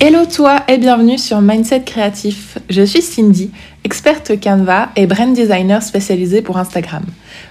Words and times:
Hello 0.00 0.26
toi 0.32 0.62
et 0.68 0.78
bienvenue 0.78 1.18
sur 1.18 1.40
Mindset 1.40 1.80
Créatif. 1.80 2.56
Je 2.70 2.82
suis 2.82 3.02
Cindy, 3.02 3.50
experte 3.82 4.38
Canva 4.40 4.90
et 4.94 5.08
brand 5.08 5.34
designer 5.34 5.82
spécialisée 5.82 6.40
pour 6.40 6.56
Instagram. 6.56 7.02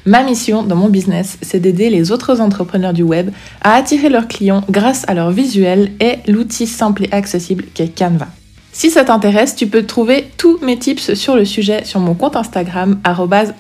Ma 0.06 0.24
mission 0.24 0.64
dans 0.64 0.78
mon 0.78 0.88
business, 0.88 1.38
c'est 1.42 1.60
d'aider 1.60 1.90
les 1.90 2.14
autres 2.14 2.40
entrepreneurs 2.40 2.94
du 2.94 3.04
web 3.04 3.32
à 3.62 3.74
attirer 3.74 4.08
leurs 4.08 4.30
clients 4.30 4.64
grâce 4.70 5.04
à 5.10 5.14
leur 5.14 5.32
visuel 5.32 5.92
et 6.00 6.20
l'outil 6.26 6.68
simple 6.68 7.04
et 7.04 7.12
accessible 7.12 7.66
qu'est 7.74 7.94
Canva. 7.94 8.28
Si 8.72 8.92
ça 8.92 9.04
t'intéresse, 9.04 9.58
tu 9.58 9.68
peux 9.68 9.84
trouver 9.84 10.30
tous 10.38 10.58
mes 10.62 10.80
tips 10.80 11.16
sur 11.16 11.36
le 11.36 11.44
sujet 11.44 11.84
sur 11.84 12.00
mon 12.00 12.14
compte 12.14 12.38
Instagram 12.38 12.98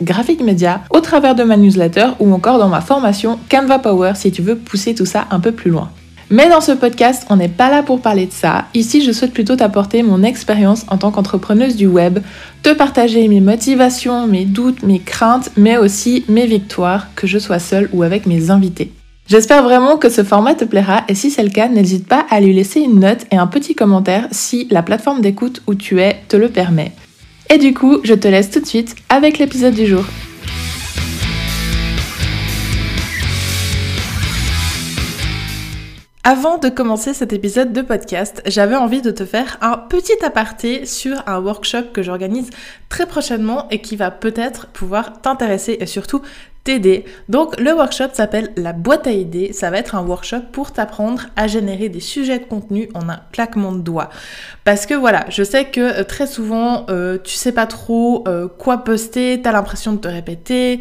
@graphicmedia 0.02 0.80
au 0.92 1.02
travers 1.02 1.36
de 1.36 1.44
ma 1.44 1.58
newsletter 1.58 2.12
ou 2.22 2.34
encore 2.34 2.58
dans 2.58 2.70
ma 2.70 2.80
formation 2.80 3.38
Canva 3.50 3.80
Power 3.80 4.14
si 4.16 4.31
tu 4.31 4.42
veux 4.42 4.56
pousser 4.56 4.95
tout 4.95 5.06
ça 5.06 5.28
un 5.30 5.42
peu 5.42 5.52
plus 5.52 5.72
loin. 5.72 5.90
Mais 6.30 6.49
dans 6.49 6.59
ce 6.59 6.73
podcast, 6.73 7.26
on 7.30 7.38
n'est 7.38 7.48
pas 7.48 7.72
là 7.72 7.84
pour 7.84 8.02
parler 8.02 8.26
de 8.26 8.34
ça. 8.34 8.66
Ici, 8.73 9.02
je 9.02 9.13
souhaite 9.13 9.34
plutôt 9.34 9.55
t'apporter 9.55 10.04
mon 10.04 10.23
expérience 10.23 10.86
en 10.90 10.98
tant 10.98 11.09
qu'entrepreneuse 11.09 11.77
du 11.77 11.88
web, 11.88 12.20
te 12.63 12.73
partager 12.73 13.27
mes 13.30 13.40
motivations, 13.40 14.27
mes 14.27 14.44
doutes, 14.44 14.84
mes 14.84 15.00
craintes, 15.00 15.52
mais 15.55 15.77
aussi 15.77 16.26
mes 16.27 16.45
victoires, 16.45 17.08
que 17.16 17.27
je 17.27 17.40
sois 17.40 17.59
seule 17.59 17.90
ou 17.94 18.03
avec 18.03 18.26
mes 18.26 18.50
invités. 18.50 18.91
J'espère 19.30 19.63
vraiment 19.63 19.98
que 19.98 20.09
ce 20.09 20.23
format 20.23 20.55
te 20.55 20.66
plaira 20.66 21.03
et 21.08 21.16
si 21.16 21.31
c'est 21.31 21.44
le 21.44 21.50
cas, 21.50 21.70
n'hésite 21.70 22.08
pas 22.08 22.26
à 22.30 22.41
lui 22.41 22.53
laisser 22.53 22.81
une 22.81 23.00
note 23.00 23.25
et 23.31 23.38
un 23.38 23.48
petit 23.48 23.75
commentaire 23.75 24.28
si 24.31 24.67
la 24.70 24.84
plateforme 24.84 25.22
d'écoute 25.22 25.62
où 25.67 25.75
tu 25.75 26.02
es 26.02 26.22
te 26.28 26.36
le 26.36 26.50
permet. 26.50 26.92
Et 27.50 27.58
du 27.58 27.73
coup, 27.73 28.00
je 28.03 28.14
te 28.14 28.28
laisse 28.28 28.52
tout 28.52 28.59
de 28.59 28.66
suite 28.66 28.95
avec 29.09 29.38
l'épisode 29.38 29.73
du 29.73 29.86
jour. 29.86 30.03
Avant 36.30 36.58
de 36.58 36.67
commencer 36.67 37.14
cet 37.14 37.31
épisode 37.31 37.72
de 37.72 37.81
podcast, 37.81 38.42
j'avais 38.45 38.75
envie 38.75 39.02
de 39.02 39.11
te 39.11 39.23
faire 39.23 39.58
un 39.61 39.78
petit 39.78 40.25
aparté 40.25 40.86
sur 40.86 41.23
un 41.25 41.39
workshop 41.39 41.94
que 41.94 42.03
j'organise 42.03 42.50
très 42.89 43.06
prochainement 43.06 43.70
et 43.70 43.80
qui 43.80 43.95
va 43.95 44.11
peut-être 44.11 44.67
pouvoir 44.67 45.22
t'intéresser 45.22 45.78
et 45.80 45.86
surtout 45.86 46.22
donc 47.30 47.60
le 47.60 47.73
workshop 47.73 48.10
s'appelle 48.14 48.52
la 48.58 48.73
boîte 48.73 49.08
à 49.08 49.12
idées. 49.12 49.54
Ça 49.54 49.70
va 49.70 49.78
être 49.78 49.96
un 49.96 50.04
workshop 50.04 50.42
pour 50.52 50.72
t'apprendre 50.72 51.28
à 51.36 51.48
générer 51.48 51.90
des 51.90 52.00
sujets 52.00 52.40
de 52.40 52.46
contenu 52.46 52.90
en 52.94 53.10
un 53.10 53.20
claquement 53.32 53.72
de 53.72 53.80
doigts. 53.80 54.10
Parce 54.66 54.86
que 54.86 54.94
voilà, 54.94 55.26
je 55.30 55.44
sais 55.44 55.66
que 55.66 56.02
euh, 56.02 56.04
très 56.04 56.28
souvent 56.28 56.86
euh, 56.90 57.18
tu 57.23 57.36
sais 57.36 57.54
pas 57.54 57.68
trop 57.68 58.26
euh, 58.28 58.48
quoi 58.48 58.80
poster, 58.80 59.42
t'as 59.42 59.54
l'impression 59.54 59.94
de 59.94 59.98
te 59.98 60.08
répéter, 60.08 60.80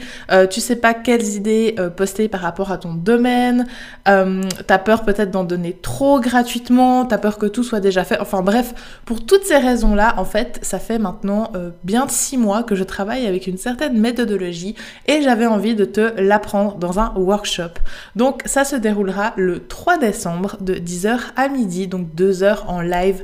tu 0.50 0.60
sais 0.60 0.76
pas 0.76 0.94
quelles 0.94 1.36
idées 1.36 1.76
poster 1.96 2.28
par 2.28 2.40
rapport 2.40 2.72
à 2.72 2.78
ton 2.78 2.94
domaine, 2.94 3.66
t'as 4.04 4.78
peur 4.78 5.04
peut-être 5.04 5.30
d'en 5.30 5.44
donner 5.44 5.72
trop 5.72 6.20
gratuitement, 6.20 7.04
t'as 7.04 7.18
peur 7.18 7.38
que 7.38 7.46
tout 7.46 7.62
soit 7.62 7.80
déjà 7.80 8.04
fait. 8.04 8.18
Enfin 8.20 8.42
bref, 8.42 8.74
pour 9.04 9.24
toutes 9.24 9.44
ces 9.44 9.58
raisons-là, 9.58 10.14
en 10.18 10.24
fait, 10.24 10.58
ça 10.62 10.78
fait 10.78 10.98
maintenant 10.98 11.52
bien 11.84 12.06
six 12.08 12.36
mois 12.36 12.62
que 12.62 12.74
je 12.74 12.84
travaille 12.84 13.26
avec 13.26 13.46
une 13.46 13.58
certaine 13.58 13.98
méthodologie 13.98 14.74
et 15.06 15.22
j'avais 15.22 15.46
envie 15.46 15.75
de 15.76 15.84
te 15.84 16.20
l'apprendre 16.20 16.76
dans 16.76 16.98
un 16.98 17.12
workshop. 17.16 17.70
Donc 18.16 18.42
ça 18.46 18.64
se 18.64 18.76
déroulera 18.76 19.32
le 19.36 19.66
3 19.66 19.98
décembre 19.98 20.56
de 20.60 20.74
10h 20.74 21.18
à 21.36 21.48
midi, 21.48 21.86
donc 21.86 22.14
2 22.14 22.42
heures 22.42 22.64
en 22.68 22.80
live 22.80 23.22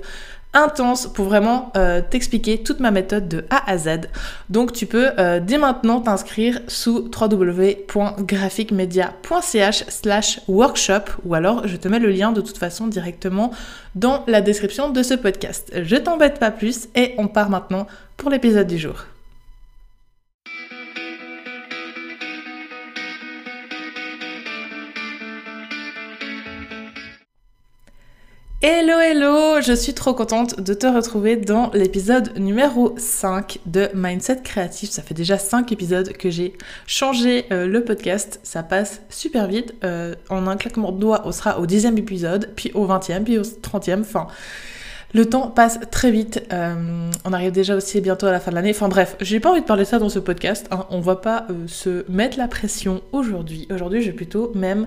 intense 0.54 1.06
pour 1.06 1.26
vraiment 1.26 1.70
euh, 1.76 2.00
t'expliquer 2.08 2.62
toute 2.62 2.80
ma 2.80 2.90
méthode 2.90 3.28
de 3.28 3.44
A 3.50 3.70
à 3.70 3.76
Z. 3.78 4.08
Donc 4.50 4.72
tu 4.72 4.86
peux 4.86 5.10
euh, 5.18 5.40
dès 5.40 5.58
maintenant 5.58 6.00
t'inscrire 6.00 6.60
sous 6.68 7.10
www.graphicmedia.ch 7.10 9.84
slash 9.88 10.40
workshop 10.48 11.04
ou 11.24 11.34
alors 11.34 11.66
je 11.66 11.76
te 11.76 11.88
mets 11.88 11.98
le 11.98 12.10
lien 12.10 12.30
de 12.32 12.40
toute 12.40 12.56
façon 12.58 12.86
directement 12.86 13.50
dans 13.94 14.24
la 14.26 14.40
description 14.40 14.88
de 14.90 15.02
ce 15.02 15.12
podcast. 15.14 15.70
Je 15.82 15.96
t'embête 15.96 16.38
pas 16.38 16.50
plus 16.50 16.88
et 16.94 17.14
on 17.18 17.28
part 17.28 17.50
maintenant 17.50 17.86
pour 18.16 18.30
l'épisode 18.30 18.66
du 18.66 18.78
jour. 18.78 19.04
Hello 28.64 29.00
hello, 29.00 29.60
je 29.60 29.72
suis 29.72 29.92
trop 29.92 30.14
contente 30.14 30.60
de 30.60 30.72
te 30.72 30.86
retrouver 30.86 31.34
dans 31.34 31.72
l'épisode 31.74 32.38
numéro 32.38 32.94
5 32.96 33.58
de 33.66 33.88
Mindset 33.92 34.42
Créatif. 34.44 34.90
Ça 34.90 35.02
fait 35.02 35.14
déjà 35.14 35.36
5 35.36 35.72
épisodes 35.72 36.12
que 36.12 36.30
j'ai 36.30 36.52
changé 36.86 37.46
euh, 37.50 37.66
le 37.66 37.82
podcast, 37.82 38.38
ça 38.44 38.62
passe 38.62 39.02
super 39.10 39.48
vite. 39.48 39.74
Euh, 39.82 40.14
en 40.28 40.46
un 40.46 40.56
claquement 40.56 40.92
de 40.92 41.00
doigts, 41.00 41.22
on 41.24 41.32
sera 41.32 41.58
au 41.58 41.66
10e 41.66 41.96
épisode, 41.96 42.50
puis 42.54 42.70
au 42.74 42.86
20e, 42.86 43.24
puis 43.24 43.36
au 43.36 43.42
30e, 43.42 44.02
enfin... 44.02 44.28
Le 45.14 45.28
temps 45.28 45.48
passe 45.48 45.78
très 45.90 46.10
vite. 46.10 46.42
Euh, 46.54 47.10
on 47.26 47.34
arrive 47.34 47.52
déjà 47.52 47.76
aussi 47.76 48.00
bientôt 48.00 48.24
à 48.24 48.32
la 48.32 48.40
fin 48.40 48.50
de 48.50 48.56
l'année. 48.56 48.70
Enfin 48.70 48.88
bref, 48.88 49.14
j'ai 49.20 49.40
pas 49.40 49.50
envie 49.50 49.60
de 49.60 49.66
parler 49.66 49.84
de 49.84 49.88
ça 49.88 49.98
dans 49.98 50.08
ce 50.08 50.18
podcast. 50.18 50.66
Hein. 50.70 50.86
On 50.88 51.00
va 51.00 51.16
pas 51.16 51.46
se 51.66 52.10
mettre 52.10 52.38
la 52.38 52.48
pression 52.48 53.02
aujourd'hui. 53.12 53.68
Aujourd'hui, 53.70 54.00
je 54.00 54.06
vais 54.06 54.16
plutôt 54.16 54.52
même 54.54 54.86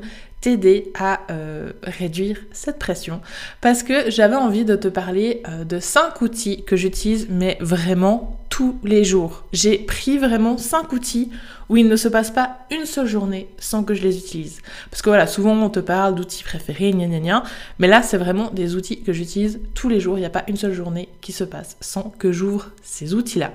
à 0.99 1.21
euh, 1.31 1.71
réduire 1.83 2.37
cette 2.51 2.77
pression 2.77 3.21
parce 3.61 3.81
que 3.81 4.11
j'avais 4.11 4.35
envie 4.35 4.63
de 4.63 4.75
te 4.75 4.87
parler 4.87 5.41
euh, 5.49 5.63
de 5.63 5.79
5 5.79 6.21
outils 6.21 6.63
que 6.63 6.75
j'utilise 6.75 7.27
mais 7.29 7.57
vraiment 7.61 8.39
tous 8.49 8.77
les 8.83 9.03
jours. 9.03 9.43
J'ai 9.53 9.77
pris 9.79 10.19
vraiment 10.19 10.57
5 10.57 10.93
outils 10.93 11.31
où 11.67 11.77
il 11.77 11.87
ne 11.87 11.95
se 11.95 12.07
passe 12.07 12.29
pas 12.29 12.59
une 12.69 12.85
seule 12.85 13.07
journée 13.07 13.49
sans 13.57 13.83
que 13.83 13.95
je 13.95 14.03
les 14.03 14.19
utilise. 14.19 14.61
Parce 14.91 15.01
que 15.01 15.09
voilà, 15.09 15.25
souvent 15.25 15.53
on 15.53 15.69
te 15.69 15.79
parle 15.79 16.13
d'outils 16.13 16.43
préférés, 16.43 16.91
gna 16.91 17.07
gna 17.07 17.19
gna, 17.19 17.43
mais 17.79 17.87
là 17.87 18.03
c'est 18.03 18.17
vraiment 18.17 18.51
des 18.51 18.75
outils 18.75 19.01
que 19.01 19.13
j'utilise 19.13 19.59
tous 19.73 19.89
les 19.89 19.99
jours. 19.99 20.17
Il 20.17 20.21
n'y 20.21 20.27
a 20.27 20.31
pas 20.31 20.43
une 20.47 20.57
seule 20.57 20.73
journée 20.73 21.09
qui 21.21 21.31
se 21.31 21.43
passe 21.43 21.75
sans 21.81 22.13
que 22.19 22.31
j'ouvre 22.31 22.69
ces 22.83 23.15
outils-là. 23.15 23.51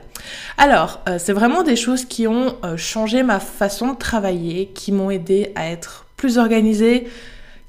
Alors, 0.59 1.01
euh, 1.09 1.19
c'est 1.21 1.33
vraiment 1.33 1.63
des 1.63 1.77
choses 1.77 2.05
qui 2.05 2.27
ont 2.27 2.57
changé 2.77 3.23
ma 3.23 3.39
façon 3.39 3.93
de 3.93 3.97
travailler, 3.97 4.67
qui 4.75 4.91
m'ont 4.91 5.11
aidé 5.11 5.53
à 5.55 5.71
être 5.71 6.07
plus 6.21 6.39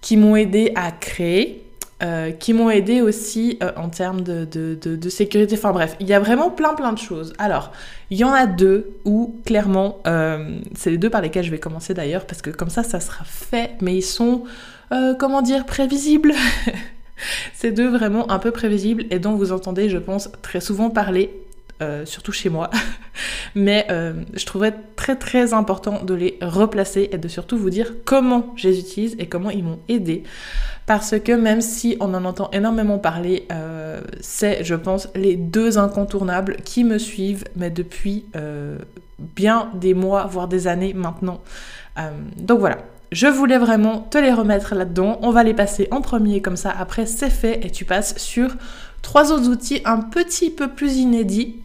qui 0.02 0.18
m'ont 0.18 0.36
aidé 0.36 0.74
à 0.76 0.92
créer, 0.92 1.64
euh, 2.04 2.32
qui 2.32 2.54
m'ont 2.54 2.70
aidé 2.70 3.02
aussi 3.02 3.58
euh, 3.64 3.72
en 3.78 3.90
termes 3.90 4.22
de, 4.22 5.10
sécurité. 5.10 5.56
Enfin 5.56 5.72
bref, 5.72 5.96
il 6.00 6.08
y 6.08 6.14
a 6.14 6.20
vraiment 6.20 6.50
plein 6.50 6.74
plein 6.74 6.92
de 6.92 6.98
choses. 6.98 7.34
Alors, 7.38 7.72
il 8.10 8.18
y 8.18 8.24
en 8.24 8.34
a 8.34 8.46
deux 8.46 8.98
où 9.06 9.36
clairement, 9.46 10.00
euh, 10.06 10.60
c'est 10.76 10.90
les 10.90 10.98
deux 10.98 11.10
par 11.10 11.22
lesquels 11.22 11.46
je 11.46 11.52
vais 11.52 11.60
commencer 11.60 11.94
d'ailleurs, 11.94 12.26
parce 12.26 12.42
que 12.42 12.50
comme 12.50 12.70
ça, 12.70 12.84
ça 12.84 13.00
sera 13.00 13.24
fait, 13.24 13.72
mais 13.82 13.96
ils 13.96 14.02
sont, 14.02 14.44
comment 15.18 15.42
dire, 15.42 15.66
prévisibles. 15.66 16.34
c'est 17.54 17.72
deux 17.72 17.88
vraiment 17.88 18.30
un 18.32 18.40
peu 18.40 18.52
prévisibles 18.52 19.06
et 19.12 19.20
dont 19.20 19.36
vous 19.36 19.54
entendez, 19.54 19.88
je 19.88 19.98
pense, 19.98 20.30
très 20.42 20.60
souvent 20.60 20.90
parler 20.90 21.41
euh, 21.82 22.06
surtout 22.06 22.32
chez 22.32 22.50
moi. 22.50 22.70
Mais 23.56 23.88
euh, 23.90 24.14
je 24.34 24.46
trouverais 24.46 24.76
très 24.96 25.16
très 25.16 25.54
important 25.54 26.04
de 26.04 26.14
les 26.14 26.38
replacer 26.42 27.10
et 27.12 27.18
de 27.18 27.28
surtout 27.28 27.58
vous 27.58 27.70
dire 27.70 27.94
comment 28.06 28.54
je 28.56 28.70
les 28.70 28.80
utilise 28.80 29.16
et 29.20 29.28
comment 29.28 29.50
ils 29.50 29.64
m'ont 29.64 29.80
aidé. 29.90 30.24
Parce 30.86 31.16
que 31.20 31.32
même 31.32 31.62
si 31.62 31.98
on 32.00 32.14
en 32.14 32.26
entend 32.26 32.50
énormément 32.52 33.00
parler, 33.00 33.48
euh, 33.52 34.02
c'est, 34.20 34.64
je 34.64 34.76
pense, 34.76 35.10
les 35.16 35.36
deux 35.36 35.78
incontournables 35.78 36.58
qui 36.64 36.84
me 36.84 36.98
suivent, 36.98 37.46
mais 37.56 37.70
depuis 37.70 38.26
bien 39.20 39.70
des 39.74 39.94
mois, 39.94 40.26
voire 40.26 40.48
des 40.48 40.68
années 40.68 40.94
maintenant. 40.94 41.42
donc 42.38 42.60
voilà, 42.60 42.78
je 43.12 43.28
voulais 43.28 43.58
vraiment 43.58 44.00
te 44.00 44.18
les 44.18 44.32
remettre 44.32 44.74
là-dedans. 44.74 45.20
On 45.22 45.32
va 45.32 45.44
les 45.44 45.54
passer 45.54 45.88
en 45.92 46.02
premier 46.02 46.42
comme 46.42 46.56
ça. 46.56 46.72
Après, 46.72 47.06
c'est 47.06 47.30
fait 47.30 47.66
et 47.66 47.70
tu 47.70 47.86
passes 47.86 48.18
sur 48.18 48.56
trois 49.02 49.32
autres 49.32 49.50
outils 49.50 49.82
un 49.86 50.00
petit 50.00 50.50
peu 50.50 50.70
plus 50.70 50.98
inédits 50.98 51.62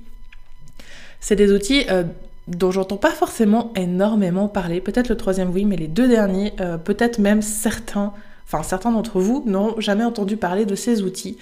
c'est 1.21 1.37
des 1.37 1.53
outils 1.53 1.85
euh, 1.91 2.05
dont 2.49 2.71
j'entends 2.71 2.97
pas 2.97 3.11
forcément 3.11 3.73
énormément 3.77 4.49
parler. 4.49 4.81
Peut-être 4.81 5.09
le 5.09 5.17
troisième 5.17 5.51
oui, 5.51 5.65
mais 5.65 5.77
les 5.77 5.89
deux 5.89 6.09
derniers, 6.09 6.53
euh, 6.61 6.79
peut-être 6.79 7.19
même 7.19 7.43
certains, 7.43 8.13
enfin 8.47 8.63
certains 8.63 8.93
d'entre 8.93 9.21
vous 9.21 9.43
n'ont 9.47 9.81
jamais 9.81 10.05
entendu 10.05 10.37
parler 10.37 10.65
de 10.65 10.75
ces 10.75 11.03
outils. 11.03 11.39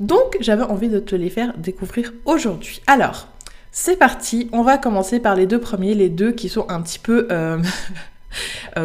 Donc 0.00 0.36
j'avais 0.40 0.64
envie 0.64 0.88
de 0.88 0.98
te 0.98 1.14
les 1.14 1.30
faire 1.30 1.52
découvrir 1.56 2.12
aujourd'hui. 2.24 2.80
Alors, 2.86 3.28
c'est 3.72 3.96
parti, 3.96 4.48
on 4.52 4.62
va 4.62 4.78
commencer 4.78 5.20
par 5.20 5.34
les 5.34 5.46
deux 5.46 5.60
premiers, 5.60 5.94
les 5.94 6.08
deux 6.08 6.32
qui 6.32 6.48
sont 6.48 6.66
un 6.68 6.80
petit 6.80 6.98
peu... 6.98 7.28
Euh, 7.30 7.58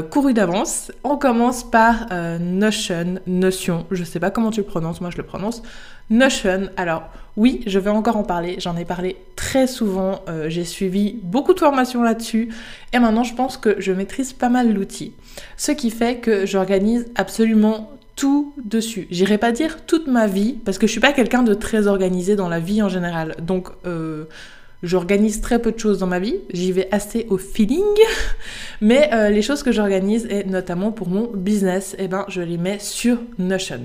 courus 0.09 0.33
d'avance. 0.33 0.93
On 1.03 1.17
commence 1.17 1.69
par 1.69 2.07
Notion, 2.39 3.15
Notion, 3.27 3.85
je 3.91 4.05
sais 4.05 4.21
pas 4.21 4.31
comment 4.31 4.49
tu 4.49 4.61
le 4.61 4.65
prononces, 4.65 5.01
moi 5.01 5.09
je 5.09 5.17
le 5.17 5.23
prononce 5.23 5.61
Notion. 6.11 6.69
Alors 6.77 7.03
oui, 7.37 7.61
je 7.65 7.79
vais 7.79 7.89
encore 7.89 8.17
en 8.17 8.23
parler, 8.23 8.57
j'en 8.59 8.75
ai 8.75 8.85
parlé 8.85 9.15
très 9.35 9.65
souvent, 9.65 10.21
euh, 10.27 10.49
j'ai 10.49 10.65
suivi 10.65 11.17
beaucoup 11.23 11.53
de 11.53 11.59
formations 11.59 12.03
là-dessus 12.03 12.49
et 12.93 12.99
maintenant 12.99 13.23
je 13.23 13.33
pense 13.33 13.57
que 13.57 13.79
je 13.79 13.93
maîtrise 13.93 14.33
pas 14.33 14.49
mal 14.49 14.73
l'outil. 14.73 15.13
Ce 15.57 15.71
qui 15.71 15.89
fait 15.89 16.17
que 16.17 16.45
j'organise 16.45 17.07
absolument 17.15 17.89
tout 18.17 18.53
dessus. 18.63 19.07
J'irai 19.09 19.37
pas 19.37 19.53
dire 19.53 19.85
toute 19.85 20.07
ma 20.07 20.27
vie 20.27 20.57
parce 20.65 20.77
que 20.77 20.85
je 20.85 20.91
suis 20.91 21.01
pas 21.01 21.13
quelqu'un 21.13 21.41
de 21.41 21.53
très 21.53 21.87
organisé 21.87 22.35
dans 22.35 22.49
la 22.49 22.59
vie 22.59 22.81
en 22.83 22.89
général. 22.89 23.35
Donc 23.41 23.69
euh, 23.85 24.25
J'organise 24.83 25.41
très 25.41 25.59
peu 25.59 25.71
de 25.71 25.77
choses 25.77 25.99
dans 25.99 26.07
ma 26.07 26.17
vie, 26.17 26.37
j'y 26.51 26.71
vais 26.71 26.87
assez 26.91 27.27
au 27.29 27.37
feeling, 27.37 27.83
mais 28.81 29.11
euh, 29.13 29.29
les 29.29 29.43
choses 29.43 29.61
que 29.61 29.71
j'organise, 29.71 30.25
et 30.25 30.43
notamment 30.43 30.91
pour 30.91 31.07
mon 31.07 31.27
business, 31.27 31.95
eh 31.99 32.07
ben, 32.07 32.25
je 32.29 32.41
les 32.41 32.57
mets 32.57 32.79
sur 32.79 33.19
Notion. 33.37 33.81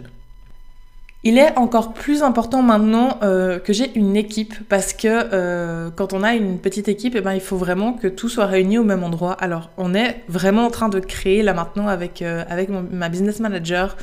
Il 1.28 1.38
est 1.38 1.58
encore 1.58 1.92
plus 1.92 2.22
important 2.22 2.62
maintenant 2.62 3.18
euh, 3.24 3.58
que 3.58 3.72
j'ai 3.72 3.90
une 3.98 4.14
équipe 4.14 4.54
parce 4.68 4.92
que 4.92 5.08
euh, 5.08 5.90
quand 5.90 6.12
on 6.12 6.22
a 6.22 6.36
une 6.36 6.60
petite 6.60 6.86
équipe, 6.86 7.16
eh 7.16 7.20
ben, 7.20 7.32
il 7.32 7.40
faut 7.40 7.56
vraiment 7.56 7.94
que 7.94 8.06
tout 8.06 8.28
soit 8.28 8.46
réuni 8.46 8.78
au 8.78 8.84
même 8.84 9.02
endroit. 9.02 9.32
Alors 9.32 9.70
on 9.76 9.92
est 9.92 10.22
vraiment 10.28 10.66
en 10.66 10.70
train 10.70 10.88
de 10.88 11.00
créer 11.00 11.42
là 11.42 11.52
maintenant 11.52 11.88
avec, 11.88 12.22
euh, 12.22 12.44
avec 12.48 12.68
ma 12.68 13.08
business 13.08 13.40
manager 13.40 13.96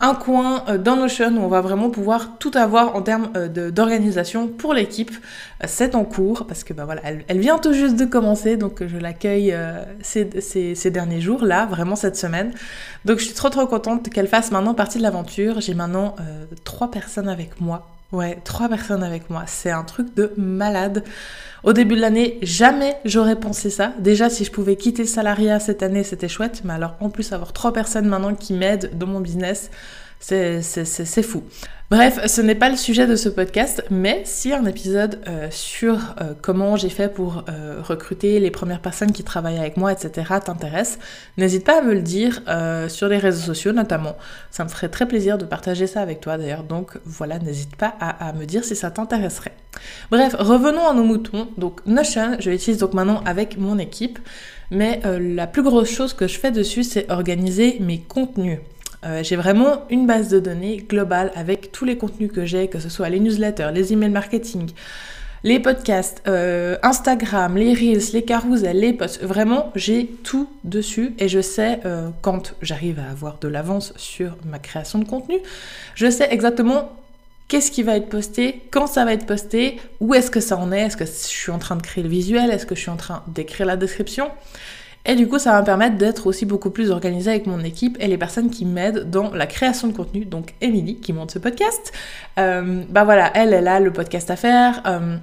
un 0.00 0.14
coin 0.14 0.64
euh, 0.68 0.78
dans 0.78 0.96
Notion 0.96 1.36
où 1.36 1.40
on 1.40 1.48
va 1.48 1.60
vraiment 1.60 1.90
pouvoir 1.90 2.38
tout 2.38 2.50
avoir 2.54 2.96
en 2.96 3.02
termes 3.02 3.30
euh, 3.36 3.70
d'organisation 3.70 4.48
pour 4.48 4.74
l'équipe. 4.74 5.10
Euh, 5.62 5.66
c'est 5.68 5.94
en 5.94 6.04
cours 6.04 6.46
parce 6.46 6.64
que 6.64 6.72
bah 6.72 6.84
voilà, 6.84 7.02
elle, 7.28 7.38
vient 7.38 7.58
tout 7.58 7.72
juste 7.72 7.96
de 7.96 8.04
commencer, 8.04 8.56
donc 8.56 8.86
je 8.86 8.96
l'accueille 8.96 9.54
ces, 10.02 10.90
derniers 10.90 11.20
jours 11.20 11.44
là, 11.44 11.66
vraiment 11.66 11.96
cette 11.96 12.16
semaine. 12.16 12.52
Donc 13.04 13.18
je 13.18 13.24
suis 13.24 13.34
trop 13.34 13.50
trop 13.50 13.66
contente 13.66 14.08
qu'elle 14.10 14.28
fasse 14.28 14.50
maintenant 14.50 14.74
partie 14.74 14.98
de 14.98 15.02
l'aventure. 15.02 15.60
J'ai 15.60 15.74
maintenant 15.74 16.16
trois 16.64 16.90
personnes 16.90 17.28
avec 17.28 17.60
moi. 17.60 17.88
Ouais, 18.12 18.38
trois 18.44 18.68
personnes 18.68 19.02
avec 19.02 19.30
moi. 19.30 19.44
C'est 19.46 19.70
un 19.70 19.82
truc 19.82 20.14
de 20.14 20.32
malade. 20.36 21.04
Au 21.64 21.72
début 21.72 21.94
de 21.96 22.02
l'année, 22.02 22.38
jamais 22.42 22.98
j'aurais 23.06 23.40
pensé 23.40 23.70
ça. 23.70 23.94
Déjà, 23.98 24.28
si 24.28 24.44
je 24.44 24.50
pouvais 24.50 24.76
quitter 24.76 25.00
le 25.00 25.08
salariat 25.08 25.58
cette 25.58 25.82
année, 25.82 26.04
c'était 26.04 26.28
chouette. 26.28 26.60
Mais 26.62 26.74
alors, 26.74 26.94
en 27.00 27.08
plus, 27.08 27.32
avoir 27.32 27.54
trois 27.54 27.72
personnes 27.72 28.06
maintenant 28.06 28.34
qui 28.34 28.52
m'aident 28.52 28.90
dans 28.98 29.06
mon 29.06 29.20
business, 29.20 29.70
c'est 30.26 31.22
fou. 31.22 31.42
Bref, 31.90 32.26
ce 32.26 32.40
n'est 32.40 32.54
pas 32.54 32.70
le 32.70 32.76
sujet 32.76 33.06
de 33.06 33.14
ce 33.14 33.28
podcast, 33.28 33.84
mais 33.90 34.22
si 34.24 34.54
un 34.54 34.64
épisode 34.64 35.20
euh, 35.28 35.48
sur 35.50 35.96
euh, 36.20 36.32
comment 36.40 36.76
j'ai 36.76 36.88
fait 36.88 37.12
pour 37.12 37.44
euh, 37.48 37.82
recruter 37.82 38.40
les 38.40 38.50
premières 38.50 38.80
personnes 38.80 39.12
qui 39.12 39.22
travaillent 39.22 39.58
avec 39.58 39.76
moi, 39.76 39.92
etc., 39.92 40.32
t'intéresse, 40.42 40.98
n'hésite 41.36 41.64
pas 41.64 41.80
à 41.80 41.82
me 41.82 41.92
le 41.92 42.00
dire 42.00 42.40
sur 42.88 43.08
les 43.08 43.18
réseaux 43.18 43.44
sociaux 43.44 43.72
notamment. 43.72 44.16
Ça 44.50 44.64
me 44.64 44.70
ferait 44.70 44.88
très 44.88 45.06
plaisir 45.06 45.36
de 45.36 45.44
partager 45.44 45.86
ça 45.86 46.00
avec 46.00 46.20
toi 46.20 46.38
d'ailleurs, 46.38 46.62
donc 46.62 46.92
voilà, 47.04 47.38
n'hésite 47.38 47.76
pas 47.76 47.94
à, 48.00 48.32
me 48.32 48.46
dire 48.46 48.64
si 48.64 48.74
ça 48.74 48.90
t'intéresserait. 48.90 49.54
Bref, 50.10 50.34
revenons 50.38 50.88
à 50.88 50.94
nos 50.94 51.04
moutons. 51.04 51.48
Donc 51.58 51.84
Notion, 51.84 52.36
je 52.40 52.50
l'utilise 52.50 52.78
donc 52.78 52.94
maintenant 52.94 53.22
avec 53.26 53.58
mon 53.58 53.78
équipe, 53.78 54.18
mais 54.70 55.02
la 55.04 55.46
plus 55.46 55.62
grosse 55.62 55.90
chose 55.90 56.14
que 56.14 56.26
je 56.26 56.38
fais 56.38 56.50
dessus, 56.50 56.82
c'est 56.82 57.10
organiser 57.10 57.76
mes 57.80 58.00
contenus. 58.00 58.58
Euh, 59.04 59.22
j'ai 59.22 59.36
vraiment 59.36 59.82
une 59.90 60.06
base 60.06 60.28
de 60.28 60.40
données 60.40 60.78
globale 60.88 61.30
avec 61.34 61.72
tous 61.72 61.84
les 61.84 61.98
contenus 61.98 62.30
que 62.32 62.44
j'ai, 62.46 62.68
que 62.68 62.78
ce 62.78 62.88
soit 62.88 63.08
les 63.08 63.20
newsletters, 63.20 63.70
les 63.74 63.92
emails 63.92 64.10
marketing, 64.10 64.70
les 65.42 65.60
podcasts, 65.60 66.22
euh, 66.26 66.78
Instagram, 66.82 67.56
les 67.56 67.74
reels, 67.74 68.12
les 68.14 68.22
carousels, 68.22 68.78
les 68.78 68.94
posts. 68.94 69.22
Vraiment, 69.22 69.70
j'ai 69.74 70.06
tout 70.06 70.48
dessus 70.64 71.14
et 71.18 71.28
je 71.28 71.40
sais 71.40 71.80
euh, 71.84 72.08
quand 72.22 72.54
j'arrive 72.62 72.98
à 72.98 73.10
avoir 73.10 73.38
de 73.38 73.48
l'avance 73.48 73.92
sur 73.96 74.36
ma 74.46 74.58
création 74.58 74.98
de 74.98 75.04
contenu, 75.04 75.36
je 75.94 76.10
sais 76.10 76.28
exactement 76.30 76.92
qu'est-ce 77.48 77.70
qui 77.70 77.82
va 77.82 77.96
être 77.96 78.08
posté, 78.08 78.62
quand 78.70 78.86
ça 78.86 79.04
va 79.04 79.12
être 79.12 79.26
posté, 79.26 79.78
où 80.00 80.14
est-ce 80.14 80.30
que 80.30 80.40
ça 80.40 80.56
en 80.56 80.72
est, 80.72 80.80
est-ce 80.80 80.96
que 80.96 81.04
je 81.04 81.10
suis 81.10 81.52
en 81.52 81.58
train 81.58 81.76
de 81.76 81.82
créer 81.82 82.02
le 82.02 82.08
visuel, 82.08 82.50
est-ce 82.50 82.64
que 82.64 82.74
je 82.74 82.80
suis 82.80 82.90
en 82.90 82.96
train 82.96 83.22
d'écrire 83.28 83.66
la 83.66 83.76
description. 83.76 84.30
Et 85.06 85.16
du 85.16 85.28
coup, 85.28 85.38
ça 85.38 85.52
va 85.52 85.60
me 85.60 85.66
permettre 85.66 85.96
d'être 85.96 86.26
aussi 86.26 86.46
beaucoup 86.46 86.70
plus 86.70 86.90
organisée 86.90 87.30
avec 87.30 87.46
mon 87.46 87.60
équipe 87.60 87.96
et 88.00 88.08
les 88.08 88.16
personnes 88.16 88.50
qui 88.50 88.64
m'aident 88.64 89.10
dans 89.10 89.34
la 89.34 89.46
création 89.46 89.88
de 89.88 89.92
contenu. 89.92 90.24
Donc, 90.24 90.54
Émilie, 90.62 90.96
qui 90.96 91.12
monte 91.12 91.30
ce 91.30 91.38
podcast, 91.38 91.92
euh, 92.38 92.82
bah 92.88 93.04
voilà, 93.04 93.30
elle, 93.34 93.52
elle 93.52 93.68
a 93.68 93.80
le 93.80 93.92
podcast 93.92 94.30
à 94.30 94.36
faire. 94.36 94.82
Euh, 94.86 95.16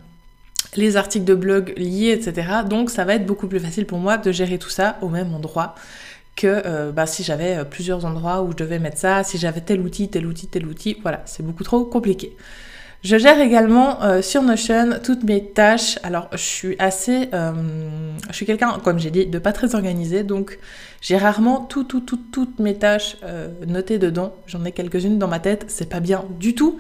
les 0.75 0.97
articles 0.97 1.25
de 1.25 1.33
blog 1.33 1.73
liés, 1.77 2.11
etc. 2.11 2.47
Donc 2.69 2.91
ça 2.91 3.03
va 3.03 3.15
être 3.15 3.25
beaucoup 3.25 3.47
plus 3.47 3.59
facile 3.59 3.85
pour 3.85 3.97
moi 3.97 4.17
de 4.17 4.31
gérer 4.31 4.57
tout 4.57 4.69
ça 4.69 4.97
au 5.01 5.09
même 5.09 5.33
endroit 5.33 5.75
que 6.37 6.61
euh, 6.65 6.93
bah, 6.93 7.05
si 7.07 7.23
j'avais 7.23 7.65
plusieurs 7.65 8.05
endroits 8.05 8.41
où 8.41 8.51
je 8.51 8.55
devais 8.57 8.79
mettre 8.79 8.97
ça, 8.97 9.23
si 9.25 9.37
j'avais 9.37 9.59
tel 9.59 9.81
outil, 9.81 10.07
tel 10.07 10.25
outil, 10.25 10.47
tel 10.47 10.65
outil, 10.65 10.97
voilà, 11.01 11.23
c'est 11.25 11.43
beaucoup 11.45 11.65
trop 11.65 11.83
compliqué. 11.83 12.37
Je 13.03 13.17
gère 13.17 13.39
également 13.39 14.03
euh, 14.03 14.21
sur 14.21 14.43
Notion 14.43 14.99
toutes 15.03 15.23
mes 15.23 15.43
tâches. 15.43 15.97
Alors, 16.03 16.29
je 16.33 16.37
suis 16.37 16.75
assez, 16.77 17.29
euh, 17.33 17.51
je 18.29 18.35
suis 18.35 18.45
quelqu'un, 18.45 18.77
comme 18.83 18.99
j'ai 18.99 19.09
dit, 19.09 19.25
de 19.25 19.39
pas 19.39 19.53
très 19.53 19.73
organisé, 19.73 20.23
donc 20.23 20.59
j'ai 21.01 21.17
rarement 21.17 21.61
tout, 21.61 21.83
tout, 21.83 22.01
tout, 22.01 22.19
toutes 22.31 22.59
mes 22.59 22.75
tâches 22.75 23.17
euh, 23.23 23.47
notées 23.65 23.97
dedans. 23.97 24.35
J'en 24.45 24.63
ai 24.65 24.71
quelques-unes 24.71 25.17
dans 25.17 25.27
ma 25.27 25.39
tête. 25.39 25.65
C'est 25.67 25.89
pas 25.89 25.99
bien 25.99 26.25
du 26.39 26.53
tout. 26.53 26.77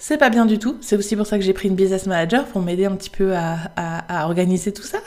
C'est 0.00 0.18
pas 0.18 0.30
bien 0.30 0.46
du 0.46 0.58
tout. 0.58 0.78
C'est 0.80 0.96
aussi 0.96 1.14
pour 1.14 1.28
ça 1.28 1.38
que 1.38 1.44
j'ai 1.44 1.52
pris 1.52 1.68
une 1.68 1.76
business 1.76 2.06
manager 2.06 2.44
pour 2.46 2.60
m'aider 2.60 2.86
un 2.86 2.96
petit 2.96 3.10
peu 3.10 3.36
à, 3.36 3.56
à, 3.76 4.26
organiser 4.26 4.72
tout 4.72 4.82
ça. 4.82 4.98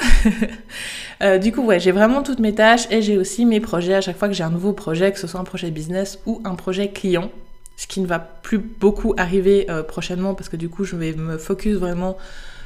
du 1.37 1.51
coup, 1.51 1.63
ouais, 1.63 1.81
j'ai 1.81 1.91
vraiment 1.91 2.23
toutes 2.23 2.39
mes 2.39 2.55
tâches 2.55 2.87
et 2.89 3.01
j'ai 3.01 3.17
aussi 3.17 3.45
mes 3.45 3.59
projets. 3.59 3.95
À 3.95 3.99
chaque 3.99 4.17
fois 4.17 4.29
que 4.29 4.33
j'ai 4.33 4.45
un 4.45 4.51
nouveau 4.51 4.71
projet, 4.71 5.11
que 5.11 5.19
ce 5.19 5.27
soit 5.27 5.41
un 5.41 5.43
projet 5.43 5.69
business 5.69 6.19
ou 6.25 6.41
un 6.45 6.55
projet 6.55 6.91
client, 6.91 7.29
ce 7.77 7.87
qui 7.87 7.99
ne 8.01 8.07
va 8.07 8.19
plus 8.19 8.57
beaucoup 8.57 9.13
arriver 9.17 9.65
euh, 9.69 9.83
prochainement 9.83 10.33
parce 10.33 10.49
que 10.49 10.55
du 10.55 10.69
coup 10.69 10.83
je 10.83 10.95
vais 10.95 11.13
me 11.13 11.37
focus 11.37 11.75
vraiment 11.75 12.17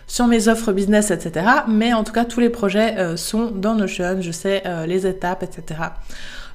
sur 0.08 0.26
mes 0.26 0.48
offres 0.48 0.72
business, 0.72 1.12
etc. 1.12 1.46
Mais 1.68 1.94
en 1.94 2.04
tout 2.04 2.14
cas 2.14 2.26
tous 2.26 2.40
les 2.40 2.50
projets 2.50 2.98
euh, 2.98 3.18
sont 3.18 3.52
dans 3.52 3.76
Notion, 3.76 4.22
je 4.22 4.32
sais 4.32 4.64
euh, 4.66 4.86
les 4.86 5.06
étapes, 5.06 5.44
etc. 5.44 5.82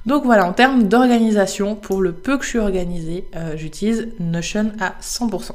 Donc 0.05 0.23
voilà, 0.23 0.45
en 0.45 0.53
termes 0.53 0.83
d'organisation, 0.83 1.75
pour 1.75 2.01
le 2.01 2.11
peu 2.11 2.37
que 2.37 2.43
je 2.43 2.49
suis 2.49 2.59
organisée, 2.59 3.27
j'utilise 3.55 4.09
Notion 4.19 4.71
à 4.79 4.93
100%. 5.01 5.53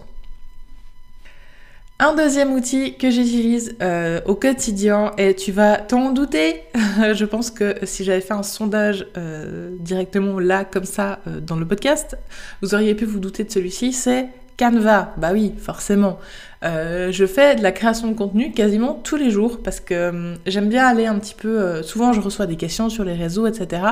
Un 2.02 2.14
deuxième 2.14 2.54
outil 2.54 2.94
que 2.94 3.10
j'utilise 3.10 3.76
euh, 3.82 4.22
au 4.24 4.34
quotidien, 4.34 5.12
et 5.18 5.34
tu 5.34 5.52
vas 5.52 5.76
t'en 5.76 6.12
douter, 6.12 6.62
je 7.12 7.24
pense 7.26 7.50
que 7.50 7.74
si 7.82 8.04
j'avais 8.04 8.22
fait 8.22 8.32
un 8.32 8.42
sondage 8.42 9.06
euh, 9.18 9.76
directement 9.80 10.38
là, 10.38 10.64
comme 10.64 10.86
ça, 10.86 11.20
euh, 11.26 11.40
dans 11.40 11.56
le 11.56 11.68
podcast, 11.68 12.16
vous 12.62 12.74
auriez 12.74 12.94
pu 12.94 13.04
vous 13.04 13.20
douter 13.20 13.44
de 13.44 13.50
celui-ci, 13.50 13.92
c'est 13.92 14.30
Canva. 14.60 15.14
Bah 15.16 15.30
oui, 15.32 15.54
forcément. 15.58 16.18
Euh, 16.62 17.10
je 17.10 17.24
fais 17.24 17.54
de 17.54 17.62
la 17.62 17.72
création 17.72 18.08
de 18.08 18.14
contenu 18.14 18.52
quasiment 18.52 18.92
tous 18.92 19.16
les 19.16 19.30
jours 19.30 19.62
parce 19.64 19.80
que 19.80 20.10
hum, 20.10 20.34
j'aime 20.44 20.68
bien 20.68 20.86
aller 20.86 21.06
un 21.06 21.18
petit 21.18 21.34
peu. 21.34 21.58
Euh, 21.58 21.82
souvent, 21.82 22.12
je 22.12 22.20
reçois 22.20 22.44
des 22.44 22.56
questions 22.56 22.90
sur 22.90 23.02
les 23.02 23.14
réseaux, 23.14 23.46
etc. 23.46 23.82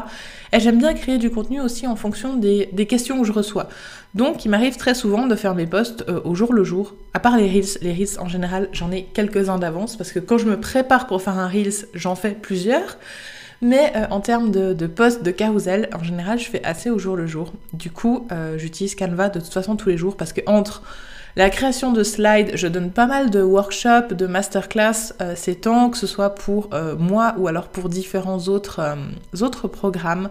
Et 0.53 0.61
j'aime 0.61 0.79
bien 0.79 0.93
créer 0.93 1.17
du 1.17 1.31
contenu 1.31 1.63
aussi 1.63 1.87
en 1.87 1.97
fonction 1.97 2.37
des, 2.37 2.69
questions 2.87 3.19
que 3.19 3.27
je 3.27 3.33
reçois. 3.33 3.71
Donc, 4.15 4.45
il 4.45 4.51
m'arrive 4.51 4.77
très 4.77 4.93
souvent 4.93 5.27
de 5.27 5.35
faire 5.37 5.55
mes 5.55 5.67
posts 5.67 6.05
euh, 6.11 6.21
au 6.25 6.35
jour 6.35 6.53
le 6.53 6.65
jour. 6.65 6.95
À 7.15 7.21
part 7.21 7.39
les 7.39 7.49
reels, 7.49 7.79
les 7.81 7.95
reels 7.95 8.21
en 8.21 8.29
général, 8.29 8.69
j'en 8.73 8.93
ai 8.93 9.05
quelques-uns 9.05 9.59
d'avance 9.59 9.97
parce 9.97 10.13
que 10.13 10.19
quand 10.19 10.37
je 10.37 10.47
me 10.47 10.61
prépare 10.61 11.07
pour 11.07 11.23
faire 11.23 11.39
un 11.39 11.49
reels, 11.49 11.87
j'en 11.95 12.15
fais 12.15 12.33
plusieurs. 12.33 12.99
Mais 13.61 13.93
en 14.11 14.21
termes 14.21 14.51
de, 14.51 14.73
de 14.73 14.87
posts, 14.87 15.23
de 15.23 15.31
carousel, 15.33 15.89
en 15.93 16.05
général, 16.05 16.39
je 16.39 16.49
fais 16.49 16.63
assez 16.65 16.91
au 16.91 16.99
jour 16.99 17.17
le 17.17 17.27
jour. 17.27 17.53
Du 17.73 17.91
coup, 17.91 18.29
j'utilise 18.57 18.95
Canva 18.95 19.31
de 19.31 19.41
toute 19.41 19.53
façon 19.53 19.75
tous 19.75 19.89
les 19.89 19.97
jours 19.97 20.17
parce 20.17 20.33
que 20.33 20.43
entre 20.47 20.83
la 21.39 21.51
création 21.51 21.93
de 21.93 22.03
slides, 22.03 22.51
je 22.55 22.67
donne 22.67 22.91
pas 22.91 23.07
mal 23.07 23.31
de 23.31 23.41
workshops, 23.41 24.13
de 24.13 24.27
masterclass 24.27 25.15
euh, 25.21 25.35
ces 25.37 25.55
temps, 25.55 25.89
que 25.89 25.97
ce 25.97 26.09
soit 26.09 26.35
pour 26.35 26.69
euh, 26.73 26.97
moi 26.97 27.35
ou 27.39 27.47
alors 27.47 27.69
pour 27.69 27.89
différents 27.89 28.49
autres, 28.49 28.81
euh, 28.81 29.45
autres 29.45 29.69
programmes. 29.69 30.31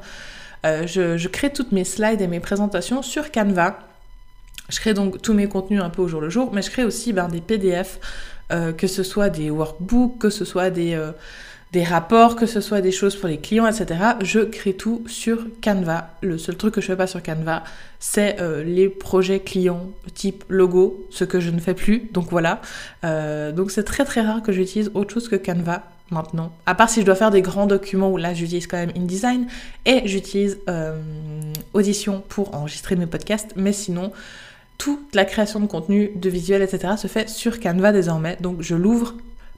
Je, 0.65 1.27
crée 1.29 1.53
toutes 1.53 1.71
mes 1.71 1.85
slides 1.85 2.19
et 2.19 2.27
mes 2.27 2.41
présentations 2.41 3.01
sur 3.01 3.31
Canva. 3.31 3.79
Je 4.67 4.81
crée 4.81 4.93
donc 4.93 5.21
tous 5.21 5.33
mes 5.33 5.47
contenus 5.47 5.81
un 5.81 5.89
peu 5.89 6.01
au 6.01 6.09
jour 6.09 6.19
le 6.19 6.29
jour, 6.29 6.51
mais 6.51 6.61
je 6.61 6.69
crée 6.69 6.83
aussi 6.83 7.13
ben, 7.13 7.29
des 7.29 7.39
PDF, 7.39 8.01
que 8.49 8.87
ce 8.87 9.01
soit 9.01 9.29
des 9.29 9.49
workbooks, 9.49 10.17
que 10.17 10.29
ce 10.29 10.43
soit 10.43 10.69
des 10.69 10.99
des 11.73 11.83
rapports, 11.83 12.35
que 12.35 12.45
ce 12.45 12.61
soit 12.61 12.81
des 12.81 12.91
choses 12.91 13.15
pour 13.15 13.27
les 13.27 13.37
clients, 13.37 13.67
etc. 13.67 13.99
Je 14.21 14.39
crée 14.39 14.73
tout 14.73 15.03
sur 15.07 15.45
Canva. 15.61 16.11
Le 16.21 16.37
seul 16.37 16.55
truc 16.55 16.73
que 16.73 16.81
je 16.81 16.87
fais 16.87 16.95
pas 16.95 17.07
sur 17.07 17.21
Canva, 17.21 17.63
c'est 17.99 18.39
euh, 18.39 18.63
les 18.63 18.87
projets 18.87 19.41
clients 19.41 19.89
type 20.13 20.45
logo, 20.47 21.05
ce 21.09 21.25
que 21.25 21.39
je 21.39 21.49
ne 21.49 21.59
fais 21.59 21.73
plus. 21.73 22.09
Donc 22.13 22.29
voilà. 22.29 22.61
Euh, 23.03 23.51
donc 23.51 23.71
c'est 23.71 23.83
très 23.83 24.05
très 24.05 24.21
rare 24.21 24.41
que 24.41 24.51
j'utilise 24.51 24.91
autre 24.93 25.13
chose 25.13 25.27
que 25.27 25.35
Canva 25.35 25.83
maintenant. 26.09 26.53
À 26.65 26.73
part 26.73 26.89
si 26.89 27.01
je 27.01 27.05
dois 27.05 27.15
faire 27.15 27.31
des 27.31 27.41
grands 27.41 27.67
documents 27.67 28.09
où 28.09 28.15
là 28.15 28.33
j'utilise 28.33 28.65
quand 28.65 28.77
même 28.77 28.93
InDesign 28.95 29.47
et 29.85 30.03
j'utilise 30.05 30.59
euh, 30.69 31.01
Audition 31.73 32.23
pour 32.29 32.55
enregistrer 32.55 32.95
mes 32.95 33.07
podcasts. 33.07 33.51
Mais 33.57 33.73
sinon, 33.73 34.13
toute 34.77 35.13
la 35.15 35.25
création 35.25 35.59
de 35.59 35.67
contenu, 35.67 36.11
de 36.15 36.29
visuels, 36.29 36.61
etc. 36.61 36.93
se 36.97 37.07
fait 37.07 37.27
sur 37.27 37.59
Canva 37.59 37.91
désormais. 37.91 38.37
Donc 38.39 38.61
je 38.61 38.75
l'ouvre 38.75 39.15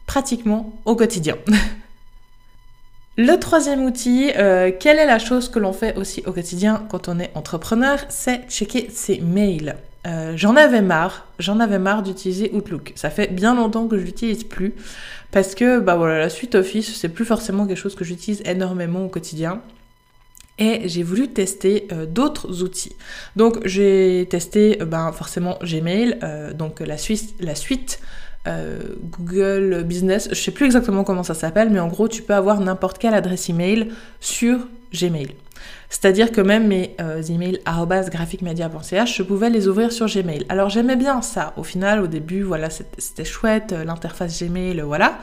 pratiquement 0.07 0.73
au 0.85 0.95
quotidien. 0.95 1.35
Le 3.17 3.35
troisième 3.35 3.83
outil, 3.83 4.31
euh, 4.37 4.71
quelle 4.77 4.97
est 4.97 5.05
la 5.05 5.19
chose 5.19 5.49
que 5.49 5.59
l'on 5.59 5.73
fait 5.73 5.97
aussi 5.97 6.23
au 6.25 6.31
quotidien 6.31 6.85
quand 6.89 7.09
on 7.09 7.19
est 7.19 7.31
entrepreneur? 7.35 7.99
C'est 8.07 8.49
checker 8.49 8.89
ses 8.91 9.19
mails. 9.19 9.75
Euh, 10.07 10.33
j'en 10.37 10.55
avais 10.55 10.81
marre, 10.81 11.27
j'en 11.37 11.59
avais 11.59 11.79
marre 11.79 12.03
d'utiliser 12.03 12.49
Outlook. 12.53 12.93
Ça 12.95 13.09
fait 13.09 13.27
bien 13.27 13.55
longtemps 13.55 13.87
que 13.87 13.97
je 13.97 14.03
l'utilise 14.05 14.45
plus 14.45 14.73
parce 15.31 15.53
que 15.53 15.79
bah 15.79 15.97
voilà, 15.97 16.17
la 16.17 16.29
suite 16.29 16.55
Office, 16.55 16.95
c'est 16.95 17.09
plus 17.09 17.25
forcément 17.25 17.67
quelque 17.67 17.77
chose 17.77 17.95
que 17.95 18.05
j'utilise 18.05 18.41
énormément 18.45 19.03
au 19.03 19.09
quotidien. 19.09 19.61
Et 20.57 20.87
j'ai 20.87 21.03
voulu 21.03 21.27
tester 21.27 21.87
euh, 21.91 22.05
d'autres 22.05 22.63
outils. 22.63 22.95
Donc 23.35 23.59
j'ai 23.65 24.27
testé 24.29 24.77
ben, 24.77 25.11
forcément 25.11 25.59
Gmail, 25.61 26.19
donc 26.53 26.79
la, 26.79 26.97
suite, 26.97 27.35
la 27.41 27.55
suite 27.55 27.99
euh, 28.47 28.79
Google 29.03 29.83
Business, 29.83 30.29
je 30.31 30.35
sais 30.35 30.51
plus 30.51 30.65
exactement 30.65 31.03
comment 31.03 31.23
ça 31.23 31.33
s'appelle, 31.33 31.69
mais 31.69 31.79
en 31.79 31.87
gros, 31.87 32.07
tu 32.07 32.21
peux 32.21 32.33
avoir 32.33 32.59
n'importe 32.59 32.97
quelle 32.97 33.13
adresse 33.13 33.49
email 33.49 33.89
sur 34.19 34.59
Gmail. 34.93 35.35
C'est-à-dire 35.89 36.31
que 36.31 36.41
même 36.41 36.67
mes 36.67 36.95
euh, 37.01 37.21
emails 37.23 37.59
graphicmedia.ch, 37.65 39.17
je 39.17 39.23
pouvais 39.23 39.49
les 39.49 39.67
ouvrir 39.67 39.91
sur 39.91 40.05
Gmail. 40.05 40.45
Alors 40.49 40.69
j'aimais 40.69 40.95
bien 40.95 41.21
ça. 41.21 41.53
Au 41.57 41.63
final, 41.63 42.01
au 42.01 42.07
début, 42.07 42.43
voilà, 42.43 42.69
c'était 42.69 43.25
chouette, 43.25 43.73
euh, 43.73 43.83
l'interface 43.83 44.41
Gmail, 44.41 44.81
voilà. 44.81 45.19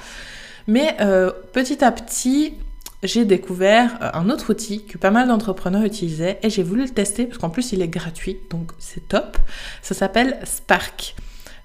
Mais 0.66 0.96
euh, 1.00 1.30
petit 1.52 1.84
à 1.84 1.92
petit, 1.92 2.54
j'ai 3.02 3.24
découvert 3.24 3.98
un 4.00 4.28
autre 4.30 4.50
outil 4.50 4.84
que 4.84 4.98
pas 4.98 5.10
mal 5.10 5.28
d'entrepreneurs 5.28 5.84
utilisaient 5.84 6.38
et 6.42 6.50
j'ai 6.50 6.64
voulu 6.64 6.82
le 6.82 6.90
tester 6.90 7.26
parce 7.26 7.38
qu'en 7.38 7.50
plus 7.50 7.72
il 7.72 7.82
est 7.82 7.88
gratuit, 7.88 8.38
donc 8.50 8.72
c'est 8.78 9.06
top. 9.06 9.36
Ça 9.82 9.94
s'appelle 9.94 10.38
Spark. 10.44 11.14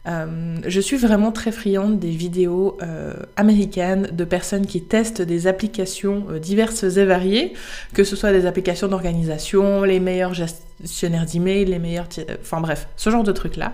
Euh, 0.08 0.56
je 0.66 0.82
suis 0.82 0.98
vraiment 0.98 1.32
très 1.32 1.52
friande 1.52 2.00
des 2.00 2.10
vidéos 2.10 2.78
euh, 2.82 3.14
américaines 3.36 4.10
de 4.12 4.24
personnes 4.24 4.66
qui 4.66 4.82
testent 4.82 5.22
des 5.22 5.46
applications 5.46 6.26
euh, 6.32 6.40
diverses 6.40 6.84
et 6.84 7.06
variées, 7.06 7.54
que 7.94 8.04
ce 8.04 8.16
soit 8.16 8.32
des 8.32 8.48
applications 8.48 8.88
d'organisation, 8.88 9.84
les 9.84 10.00
meilleurs 10.00 10.34
gestionnaires 10.34 11.26
d'email, 11.26 11.66
les 11.66 11.78
meilleurs... 11.78 12.08
Enfin 12.42 12.62
bref, 12.62 12.88
ce 12.96 13.12
genre 13.12 13.24
de 13.24 13.32
trucs-là. 13.32 13.74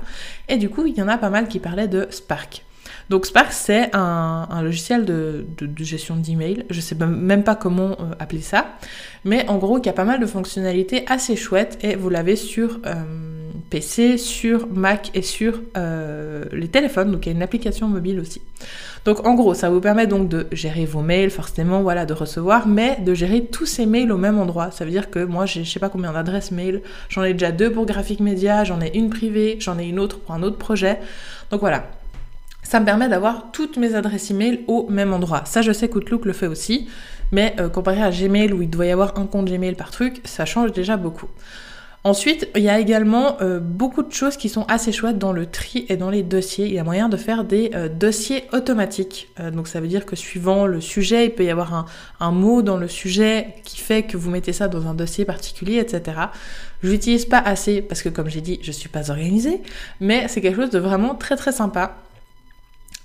Et 0.50 0.58
du 0.58 0.70
coup, 0.70 0.86
il 0.86 0.98
y 0.98 1.02
en 1.02 1.08
a 1.08 1.18
pas 1.18 1.30
mal 1.30 1.48
qui 1.48 1.60
parlaient 1.60 1.88
de 1.88 2.08
Spark. 2.10 2.64
Donc 3.10 3.26
Spark, 3.26 3.54
c'est 3.54 3.90
un, 3.94 4.62
logiciel 4.62 5.06
de, 5.06 5.46
gestion 5.78 6.18
d'email. 6.18 6.66
Je 6.70 6.82
sais 6.82 6.96
même 6.96 7.46
pas 7.46 7.56
comment 7.56 7.96
appeler 8.20 8.42
ça. 8.42 8.78
Mais 9.24 9.48
en 9.48 9.58
gros, 9.58 9.78
il 9.78 9.86
y 9.86 9.90
a 9.90 9.94
pas 9.94 10.04
mal 10.04 10.20
de 10.20 10.26
fonctionnalités 10.26 11.06
assez 11.08 11.38
chouettes 11.38 11.78
et 11.82 11.96
vous 11.96 12.10
l'avez 12.10 12.36
sur 12.36 12.82
PC, 13.70 14.18
sur 14.18 14.68
Mac 14.68 15.12
et 15.14 15.22
sur 15.22 15.62
euh, 15.76 16.46
les 16.52 16.68
téléphones. 16.68 17.12
Donc 17.12 17.26
il 17.26 17.30
y 17.30 17.32
a 17.32 17.36
une 17.36 17.44
application 17.44 17.88
mobile 17.88 18.20
aussi. 18.20 18.42
Donc 19.06 19.26
en 19.26 19.36
gros, 19.36 19.54
ça 19.54 19.70
vous 19.70 19.80
permet 19.80 20.08
donc 20.08 20.28
de 20.28 20.48
gérer 20.52 20.86
vos 20.86 21.02
mails, 21.02 21.30
forcément, 21.30 21.82
voilà, 21.82 22.06
de 22.06 22.14
recevoir, 22.14 22.68
mais 22.68 22.98
de 23.02 23.14
gérer 23.14 23.46
tous 23.46 23.66
ces 23.66 23.86
mails 23.86 24.12
au 24.12 24.18
même 24.18 24.38
endroit. 24.40 24.72
Ça 24.72 24.86
veut 24.86 24.92
dire 24.92 25.10
que 25.10 25.24
moi, 25.24 25.46
je 25.46 25.64
sais 25.64 25.80
pas 25.80 25.90
combien 25.90 26.14
d'adresses 26.14 26.52
mail. 26.52 26.82
J'en 27.10 27.24
ai 27.24 27.34
déjà 27.34 27.52
deux 27.52 27.72
pour 27.72 27.86
Graphic 27.86 28.20
Media, 28.20 28.64
j'en 28.64 28.82
ai 28.82 28.98
une 28.98 29.10
privée, 29.10 29.58
j'en 29.60 29.80
ai 29.80 29.86
une 29.86 30.00
autre 30.00 30.20
pour 30.20 30.36
un 30.36 30.44
autre 30.44 30.58
projet. 30.58 31.00
Donc 31.52 31.62
voilà. 31.62 31.90
Ça 32.64 32.82
me 32.82 32.86
permet 32.86 33.08
d'avoir 33.08 33.52
toutes 33.54 33.78
mes 33.78 33.96
adresses 33.96 34.30
email 34.30 34.66
au 34.68 34.88
même 34.90 35.14
endroit. 35.14 35.44
Ça, 35.46 35.62
je 35.62 35.72
sais 35.72 35.88
qu'Outlook 35.88 36.26
le 36.26 36.34
fait 36.34 36.48
aussi, 36.48 36.90
mais 37.32 37.56
euh, 37.62 37.70
comparé 37.70 38.02
à 38.04 38.12
Gmail 38.12 38.52
où 38.52 38.62
il 38.62 38.70
doit 38.70 38.86
y 38.86 38.92
avoir 38.92 39.18
un 39.18 39.26
compte 39.26 39.50
Gmail 39.50 39.76
par 39.76 39.90
truc, 39.90 40.20
ça 40.26 40.44
change 40.44 40.74
déjà 40.74 40.98
beaucoup. 40.98 41.28
Ensuite, 42.08 42.48
il 42.56 42.62
y 42.62 42.70
a 42.70 42.80
également 42.80 43.36
euh, 43.42 43.60
beaucoup 43.60 44.02
de 44.02 44.14
choses 44.14 44.38
qui 44.38 44.48
sont 44.48 44.64
assez 44.70 44.94
chouettes 44.94 45.18
dans 45.18 45.34
le 45.34 45.46
tri 45.46 45.86
et 45.90 45.98
dans 45.98 46.10
les 46.10 46.24
dossiers. 46.24 46.66
Il 46.66 46.74
y 46.74 46.80
a 46.80 46.84
moyen 46.86 47.10
de 47.10 47.18
faire 47.18 47.44
des 47.44 47.72
euh, 47.76 47.90
dossiers 47.90 48.46
automatiques. 48.54 49.28
Euh, 49.42 49.52
donc 49.52 49.68
ça 49.68 49.82
veut 49.82 49.90
dire 49.90 50.06
que 50.06 50.16
suivant 50.16 50.68
le 50.68 50.80
sujet, 50.80 51.26
il 51.26 51.32
peut 51.32 51.44
y 51.44 51.50
avoir 51.50 51.86
un, 52.22 52.32
mot 52.32 52.62
dans 52.62 52.78
le 52.78 52.88
sujet 52.88 53.56
qui 53.66 53.78
fait 53.82 54.04
que 54.04 54.16
vous 54.16 54.30
mettez 54.30 54.54
ça 54.54 54.70
dans 54.70 54.88
un 54.88 54.94
dossier 54.94 55.26
particulier, 55.26 55.80
etc. 55.80 56.18
Je 56.82 56.92
l'utilise 56.92 57.26
pas 57.26 57.40
assez 57.40 57.82
parce 57.82 58.02
que 58.02 58.08
comme 58.08 58.30
j'ai 58.30 58.40
dit, 58.40 58.58
je 58.62 58.72
suis 58.72 58.88
pas 58.88 59.12
organisée, 59.12 59.62
mais 60.00 60.30
c'est 60.30 60.40
quelque 60.40 60.62
chose 60.62 60.70
de 60.70 60.80
vraiment 60.80 61.14
très 61.14 61.36
très 61.36 61.52
sympa. 61.52 61.98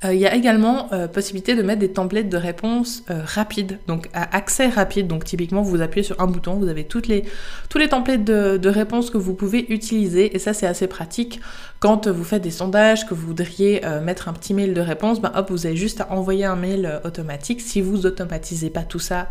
Euh, 0.04 0.14
il 0.14 0.20
y 0.20 0.26
a 0.26 0.34
également 0.34 0.92
euh, 0.92 1.06
possibilité 1.06 1.54
de 1.54 1.62
mettre 1.62 1.80
des 1.80 1.92
templates 1.92 2.28
de 2.28 2.36
réponses 2.36 3.04
euh, 3.10 3.20
rapides, 3.24 3.78
donc 3.86 4.08
à 4.14 4.36
accès 4.36 4.66
rapide. 4.66 5.06
Donc 5.06 5.24
typiquement, 5.24 5.62
vous 5.62 5.80
appuyez 5.80 6.02
sur 6.02 6.20
un 6.20 6.26
bouton, 6.26 6.54
vous 6.54 6.68
avez 6.68 6.84
toutes 6.84 7.06
les, 7.06 7.24
tous 7.68 7.78
les 7.78 7.88
templates 7.88 8.24
de, 8.24 8.56
de 8.56 8.68
réponses 8.68 9.10
que 9.10 9.18
vous 9.18 9.34
pouvez 9.34 9.72
utiliser. 9.72 10.34
Et 10.34 10.38
ça, 10.38 10.52
c'est 10.52 10.66
assez 10.66 10.86
pratique 10.86 11.40
quand 11.80 12.08
vous 12.08 12.24
faites 12.24 12.42
des 12.42 12.50
sondages, 12.50 13.06
que 13.06 13.14
vous 13.14 13.26
voudriez 13.26 13.80
mettre 14.04 14.28
un 14.28 14.32
petit 14.32 14.54
mail 14.54 14.72
de 14.72 14.80
réponse. 14.80 15.20
Ben 15.20 15.32
hop, 15.34 15.50
vous 15.50 15.66
avez 15.66 15.76
juste 15.76 16.00
à 16.00 16.12
envoyer 16.12 16.44
un 16.44 16.54
mail 16.54 17.00
automatique. 17.04 17.60
Si 17.60 17.80
vous 17.80 18.06
automatisez 18.06 18.70
pas 18.70 18.82
tout 18.82 19.00
ça 19.00 19.30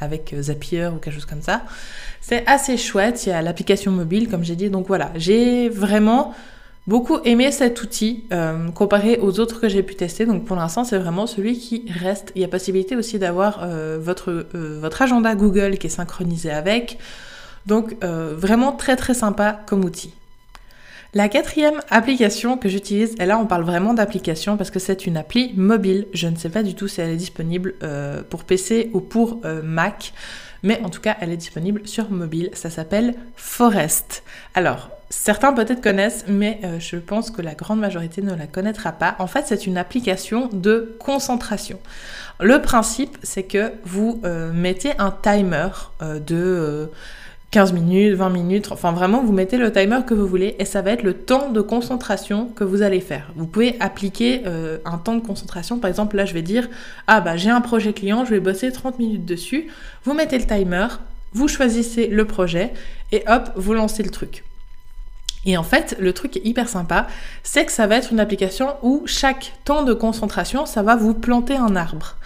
avec 0.00 0.34
Zapier 0.40 0.88
ou 0.88 0.98
quelque 0.98 1.14
chose 1.14 1.24
comme 1.24 1.42
ça, 1.42 1.62
c'est 2.20 2.44
assez 2.48 2.76
chouette. 2.76 3.26
Il 3.26 3.28
y 3.28 3.32
a 3.32 3.42
l'application 3.42 3.92
mobile, 3.92 4.28
comme 4.28 4.42
j'ai 4.42 4.56
dit. 4.56 4.70
Donc 4.70 4.88
voilà, 4.88 5.12
j'ai 5.14 5.68
vraiment 5.68 6.34
beaucoup 6.86 7.18
aimé 7.24 7.50
cet 7.50 7.82
outil 7.82 8.24
euh, 8.32 8.70
comparé 8.70 9.18
aux 9.20 9.40
autres 9.40 9.60
que 9.60 9.68
j'ai 9.68 9.82
pu 9.82 9.94
tester. 9.94 10.26
Donc 10.26 10.44
pour 10.44 10.56
l'instant, 10.56 10.84
c'est 10.84 10.98
vraiment 10.98 11.26
celui 11.26 11.58
qui 11.58 11.84
reste. 12.00 12.32
Il 12.34 12.42
y 12.42 12.44
a 12.44 12.48
possibilité 12.48 12.96
aussi 12.96 13.18
d'avoir 13.18 13.60
euh, 13.62 13.98
votre, 14.00 14.30
euh, 14.30 14.78
votre 14.80 15.02
agenda 15.02 15.34
Google 15.34 15.78
qui 15.78 15.86
est 15.86 15.90
synchronisé 15.90 16.50
avec. 16.50 16.98
Donc 17.66 17.96
vraiment 18.02 18.72
très 18.72 18.94
très 18.94 19.14
sympa 19.14 19.58
comme 19.64 19.86
outil. 19.86 20.12
La 21.14 21.30
quatrième 21.30 21.80
application 21.88 22.58
que 22.58 22.68
j'utilise, 22.68 23.14
et 23.18 23.24
là 23.24 23.38
on 23.38 23.46
parle 23.46 23.64
vraiment 23.64 23.94
d'application 23.94 24.58
parce 24.58 24.70
que 24.70 24.78
c'est 24.78 25.06
une 25.06 25.16
appli 25.16 25.54
mobile. 25.56 26.06
Je 26.12 26.28
ne 26.28 26.36
sais 26.36 26.50
pas 26.50 26.62
du 26.62 26.74
tout 26.74 26.88
si 26.88 27.00
elle 27.00 27.08
est 27.08 27.16
disponible 27.16 27.74
pour 28.28 28.44
PC 28.44 28.90
ou 28.92 29.00
pour 29.00 29.40
Mac, 29.62 30.12
mais 30.62 30.78
en 30.82 30.90
tout 30.90 31.00
cas 31.00 31.16
elle 31.22 31.32
est 31.32 31.38
disponible 31.38 31.88
sur 31.88 32.10
mobile. 32.10 32.50
Ça 32.52 32.68
s'appelle 32.68 33.14
Forest. 33.34 34.24
Alors, 34.54 34.90
Certains 35.16 35.52
peut-être 35.52 35.80
connaissent, 35.80 36.24
mais 36.28 36.58
euh, 36.64 36.80
je 36.80 36.96
pense 36.96 37.30
que 37.30 37.40
la 37.40 37.54
grande 37.54 37.78
majorité 37.78 38.20
ne 38.20 38.34
la 38.34 38.46
connaîtra 38.46 38.90
pas. 38.92 39.14
En 39.20 39.28
fait, 39.28 39.44
c'est 39.46 39.64
une 39.64 39.78
application 39.78 40.50
de 40.52 40.96
concentration. 40.98 41.78
Le 42.40 42.60
principe, 42.60 43.16
c'est 43.22 43.44
que 43.44 43.72
vous 43.84 44.20
euh, 44.24 44.52
mettez 44.52 44.90
un 44.98 45.12
timer 45.12 45.68
euh, 46.02 46.18
de 46.18 46.90
15 47.52 47.72
minutes, 47.72 48.14
20 48.14 48.28
minutes, 48.28 48.72
enfin 48.72 48.90
vraiment, 48.90 49.22
vous 49.22 49.32
mettez 49.32 49.56
le 49.56 49.72
timer 49.72 50.00
que 50.04 50.14
vous 50.14 50.26
voulez 50.26 50.56
et 50.58 50.64
ça 50.64 50.82
va 50.82 50.90
être 50.90 51.04
le 51.04 51.14
temps 51.14 51.48
de 51.48 51.60
concentration 51.60 52.46
que 52.48 52.64
vous 52.64 52.82
allez 52.82 53.00
faire. 53.00 53.30
Vous 53.36 53.46
pouvez 53.46 53.76
appliquer 53.78 54.42
un 54.84 54.98
temps 54.98 55.14
de 55.14 55.24
concentration. 55.24 55.78
Par 55.78 55.88
exemple, 55.88 56.16
là, 56.16 56.24
je 56.24 56.34
vais 56.34 56.42
dire, 56.42 56.68
ah 57.06 57.20
bah 57.20 57.36
j'ai 57.36 57.50
un 57.50 57.60
projet 57.60 57.92
client, 57.92 58.24
je 58.24 58.30
vais 58.30 58.40
bosser 58.40 58.72
30 58.72 58.98
minutes 58.98 59.24
dessus. 59.24 59.68
Vous 60.02 60.12
mettez 60.12 60.38
le 60.38 60.44
timer, 60.44 60.88
vous 61.32 61.46
choisissez 61.46 62.08
le 62.08 62.24
projet 62.24 62.72
et 63.12 63.22
hop, 63.28 63.52
vous 63.54 63.74
lancez 63.74 64.02
le 64.02 64.10
truc. 64.10 64.42
Et 65.46 65.56
en 65.56 65.62
fait, 65.62 65.96
le 65.98 66.12
truc 66.12 66.40
hyper 66.44 66.68
sympa, 66.68 67.06
c'est 67.42 67.64
que 67.64 67.72
ça 67.72 67.86
va 67.86 67.96
être 67.96 68.12
une 68.12 68.20
application 68.20 68.68
où 68.82 69.02
chaque 69.06 69.52
temps 69.64 69.82
de 69.82 69.94
concentration, 69.94 70.66
ça 70.66 70.82
va 70.82 70.96
vous 70.96 71.14
planter 71.14 71.56
un 71.56 71.76
arbre. 71.76 72.16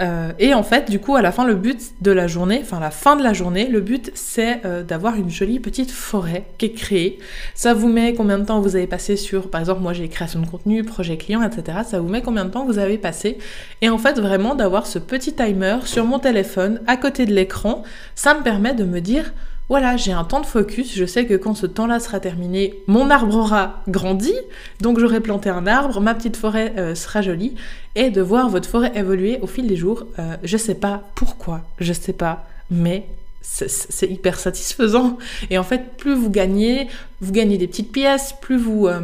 Euh, 0.00 0.32
et 0.38 0.52
en 0.52 0.62
fait, 0.62 0.90
du 0.90 0.98
coup, 0.98 1.16
à 1.16 1.22
la 1.22 1.32
fin, 1.32 1.46
le 1.46 1.54
but 1.54 1.80
de 2.02 2.10
la 2.10 2.26
journée, 2.26 2.60
enfin 2.62 2.80
la 2.80 2.90
fin 2.90 3.16
de 3.16 3.22
la 3.22 3.32
journée, 3.32 3.66
le 3.66 3.80
but 3.80 4.10
c'est 4.14 4.60
euh, 4.66 4.82
d'avoir 4.82 5.16
une 5.16 5.30
jolie 5.30 5.58
petite 5.58 5.90
forêt 5.90 6.44
qui 6.58 6.66
est 6.66 6.72
créée. 6.72 7.18
Ça 7.54 7.72
vous 7.72 7.88
met 7.88 8.12
combien 8.12 8.38
de 8.38 8.44
temps 8.44 8.60
vous 8.60 8.76
avez 8.76 8.86
passé 8.86 9.16
sur, 9.16 9.48
par 9.50 9.60
exemple, 9.60 9.80
moi 9.80 9.94
j'ai 9.94 10.08
création 10.08 10.40
de 10.40 10.46
contenu, 10.46 10.84
projet 10.84 11.16
client, 11.16 11.42
etc. 11.42 11.78
Ça 11.86 12.00
vous 12.00 12.08
met 12.08 12.20
combien 12.20 12.44
de 12.44 12.50
temps 12.50 12.66
vous 12.66 12.78
avez 12.78 12.98
passé? 12.98 13.38
Et 13.80 13.88
en 13.88 13.98
fait, 13.98 14.20
vraiment 14.20 14.54
d'avoir 14.54 14.86
ce 14.86 14.98
petit 14.98 15.32
timer 15.32 15.78
sur 15.84 16.04
mon 16.04 16.18
téléphone 16.18 16.80
à 16.86 16.98
côté 16.98 17.24
de 17.24 17.32
l'écran, 17.32 17.82
ça 18.14 18.34
me 18.34 18.42
permet 18.42 18.74
de 18.74 18.84
me 18.84 19.00
dire 19.00 19.32
voilà, 19.68 19.96
j'ai 19.96 20.12
un 20.12 20.22
temps 20.22 20.40
de 20.40 20.46
focus, 20.46 20.94
je 20.94 21.04
sais 21.04 21.26
que 21.26 21.34
quand 21.34 21.54
ce 21.54 21.66
temps-là 21.66 21.98
sera 21.98 22.20
terminé, 22.20 22.74
mon 22.86 23.10
arbre 23.10 23.36
aura 23.36 23.82
grandi, 23.88 24.32
donc 24.80 25.00
j'aurai 25.00 25.20
planté 25.20 25.48
un 25.48 25.66
arbre, 25.66 26.00
ma 26.00 26.14
petite 26.14 26.36
forêt 26.36 26.72
euh, 26.78 26.94
sera 26.94 27.20
jolie, 27.20 27.56
et 27.96 28.10
de 28.10 28.22
voir 28.22 28.48
votre 28.48 28.68
forêt 28.68 28.92
évoluer 28.94 29.38
au 29.42 29.48
fil 29.48 29.66
des 29.66 29.76
jours, 29.76 30.06
euh, 30.18 30.36
je 30.44 30.56
sais 30.56 30.76
pas 30.76 31.02
pourquoi, 31.16 31.62
je 31.80 31.92
sais 31.92 32.12
pas, 32.12 32.46
mais 32.70 33.06
c'est 33.48 34.10
hyper 34.10 34.38
satisfaisant. 34.38 35.18
Et 35.50 35.56
en 35.56 35.62
fait, 35.62 35.96
plus 35.96 36.14
vous 36.14 36.30
gagnez, 36.30 36.88
vous 37.20 37.32
gagnez 37.32 37.56
des 37.56 37.66
petites 37.66 37.92
pièces, 37.92 38.34
plus 38.40 38.58
vous, 38.58 38.86
euh, 38.86 39.00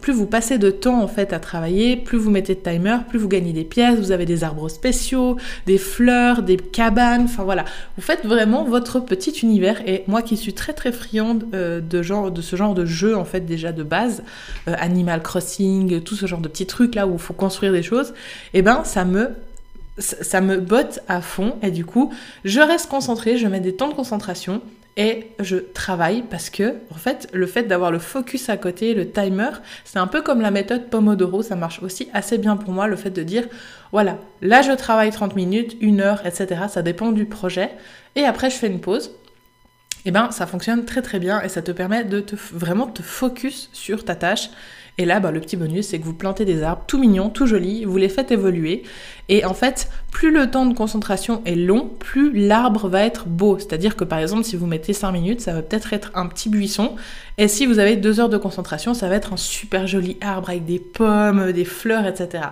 plus 0.00 0.12
vous 0.12 0.26
passez 0.26 0.58
de 0.58 0.70
temps 0.70 1.02
en 1.02 1.08
fait 1.08 1.32
à 1.32 1.38
travailler, 1.38 1.96
plus 1.96 2.18
vous 2.18 2.30
mettez 2.30 2.54
de 2.54 2.60
timer, 2.60 2.96
plus 3.08 3.18
vous 3.18 3.28
gagnez 3.28 3.52
des 3.52 3.64
pièces, 3.64 3.98
vous 3.98 4.10
avez 4.10 4.24
des 4.24 4.44
arbres 4.44 4.68
spéciaux, 4.68 5.36
des 5.66 5.78
fleurs, 5.78 6.42
des 6.42 6.56
cabanes, 6.56 7.24
enfin 7.24 7.44
voilà. 7.44 7.64
Vous 7.96 8.02
faites 8.02 8.24
vraiment 8.24 8.64
votre 8.64 8.98
petit 8.98 9.30
univers. 9.42 9.86
Et 9.86 10.04
moi 10.08 10.22
qui 10.22 10.36
suis 10.36 10.54
très 10.54 10.72
très 10.72 10.90
friande 10.90 11.44
euh, 11.54 11.80
de, 11.80 12.02
genre, 12.02 12.30
de 12.30 12.40
ce 12.40 12.56
genre 12.56 12.74
de 12.74 12.84
jeu 12.84 13.16
en 13.16 13.24
fait 13.24 13.40
déjà 13.40 13.72
de 13.72 13.82
base, 13.82 14.24
euh, 14.68 14.74
Animal 14.78 15.22
Crossing, 15.22 16.00
tout 16.00 16.16
ce 16.16 16.26
genre 16.26 16.40
de 16.40 16.48
petits 16.48 16.66
trucs 16.66 16.94
là 16.94 17.06
où 17.06 17.12
il 17.12 17.20
faut 17.20 17.34
construire 17.34 17.72
des 17.72 17.82
choses, 17.82 18.14
et 18.54 18.58
eh 18.58 18.62
ben 18.62 18.82
ça 18.84 19.04
me 19.04 19.30
ça 19.98 20.40
me 20.40 20.58
botte 20.58 21.00
à 21.08 21.20
fond 21.20 21.56
et 21.62 21.70
du 21.70 21.84
coup, 21.84 22.12
je 22.44 22.60
reste 22.60 22.88
concentrée, 22.88 23.36
je 23.36 23.46
mets 23.46 23.60
des 23.60 23.74
temps 23.74 23.88
de 23.88 23.94
concentration 23.94 24.62
et 24.96 25.28
je 25.40 25.56
travaille 25.56 26.22
parce 26.22 26.50
que, 26.50 26.74
en 26.90 26.96
fait, 26.96 27.28
le 27.32 27.46
fait 27.46 27.62
d'avoir 27.62 27.90
le 27.90 27.98
focus 27.98 28.48
à 28.50 28.58
côté, 28.58 28.92
le 28.92 29.10
timer, 29.10 29.50
c'est 29.84 29.98
un 29.98 30.06
peu 30.06 30.20
comme 30.20 30.40
la 30.42 30.50
méthode 30.50 30.90
Pomodoro, 30.90 31.42
ça 31.42 31.56
marche 31.56 31.82
aussi 31.82 32.08
assez 32.12 32.36
bien 32.36 32.56
pour 32.56 32.72
moi, 32.72 32.88
le 32.88 32.96
fait 32.96 33.10
de 33.10 33.22
dire, 33.22 33.48
voilà, 33.90 34.18
là 34.42 34.60
je 34.60 34.72
travaille 34.72 35.10
30 35.10 35.34
minutes, 35.34 35.76
une 35.80 36.00
heure, 36.00 36.26
etc. 36.26 36.62
Ça 36.68 36.82
dépend 36.82 37.12
du 37.12 37.24
projet. 37.24 37.70
Et 38.16 38.24
après, 38.24 38.50
je 38.50 38.56
fais 38.56 38.66
une 38.66 38.80
pause. 38.80 39.12
Eh 40.04 40.10
ben 40.10 40.30
ça 40.30 40.46
fonctionne 40.46 40.84
très 40.84 41.02
très 41.02 41.18
bien 41.18 41.40
et 41.42 41.48
ça 41.48 41.62
te 41.62 41.70
permet 41.70 42.04
de 42.04 42.24
vraiment 42.52 42.86
te 42.86 43.02
focus 43.02 43.70
sur 43.72 44.04
ta 44.04 44.14
tâche. 44.14 44.50
Et 44.98 45.06
là, 45.06 45.20
bah, 45.20 45.30
le 45.30 45.40
petit 45.40 45.56
bonus, 45.56 45.86
c'est 45.88 45.98
que 45.98 46.04
vous 46.04 46.12
plantez 46.12 46.44
des 46.44 46.62
arbres 46.62 46.84
tout 46.86 46.98
mignons, 46.98 47.30
tout 47.30 47.46
jolis, 47.46 47.86
vous 47.86 47.96
les 47.96 48.10
faites 48.10 48.30
évoluer. 48.30 48.82
Et 49.30 49.46
en 49.46 49.54
fait, 49.54 49.88
plus 50.10 50.30
le 50.30 50.50
temps 50.50 50.66
de 50.66 50.74
concentration 50.74 51.40
est 51.46 51.54
long, 51.54 51.90
plus 51.98 52.30
l'arbre 52.32 52.88
va 52.88 53.02
être 53.02 53.26
beau. 53.26 53.58
C'est-à-dire 53.58 53.96
que 53.96 54.04
par 54.04 54.18
exemple, 54.18 54.44
si 54.44 54.54
vous 54.54 54.66
mettez 54.66 54.92
5 54.92 55.10
minutes, 55.12 55.40
ça 55.40 55.54
va 55.54 55.62
peut-être 55.62 55.94
être 55.94 56.10
un 56.14 56.26
petit 56.26 56.50
buisson. 56.50 56.96
Et 57.38 57.48
si 57.48 57.64
vous 57.64 57.78
avez 57.78 57.96
2 57.96 58.20
heures 58.20 58.28
de 58.28 58.36
concentration, 58.36 58.92
ça 58.92 59.08
va 59.08 59.14
être 59.14 59.32
un 59.32 59.38
super 59.38 59.86
joli 59.86 60.18
arbre 60.20 60.50
avec 60.50 60.66
des 60.66 60.78
pommes, 60.78 61.52
des 61.52 61.64
fleurs, 61.64 62.06
etc. 62.06 62.44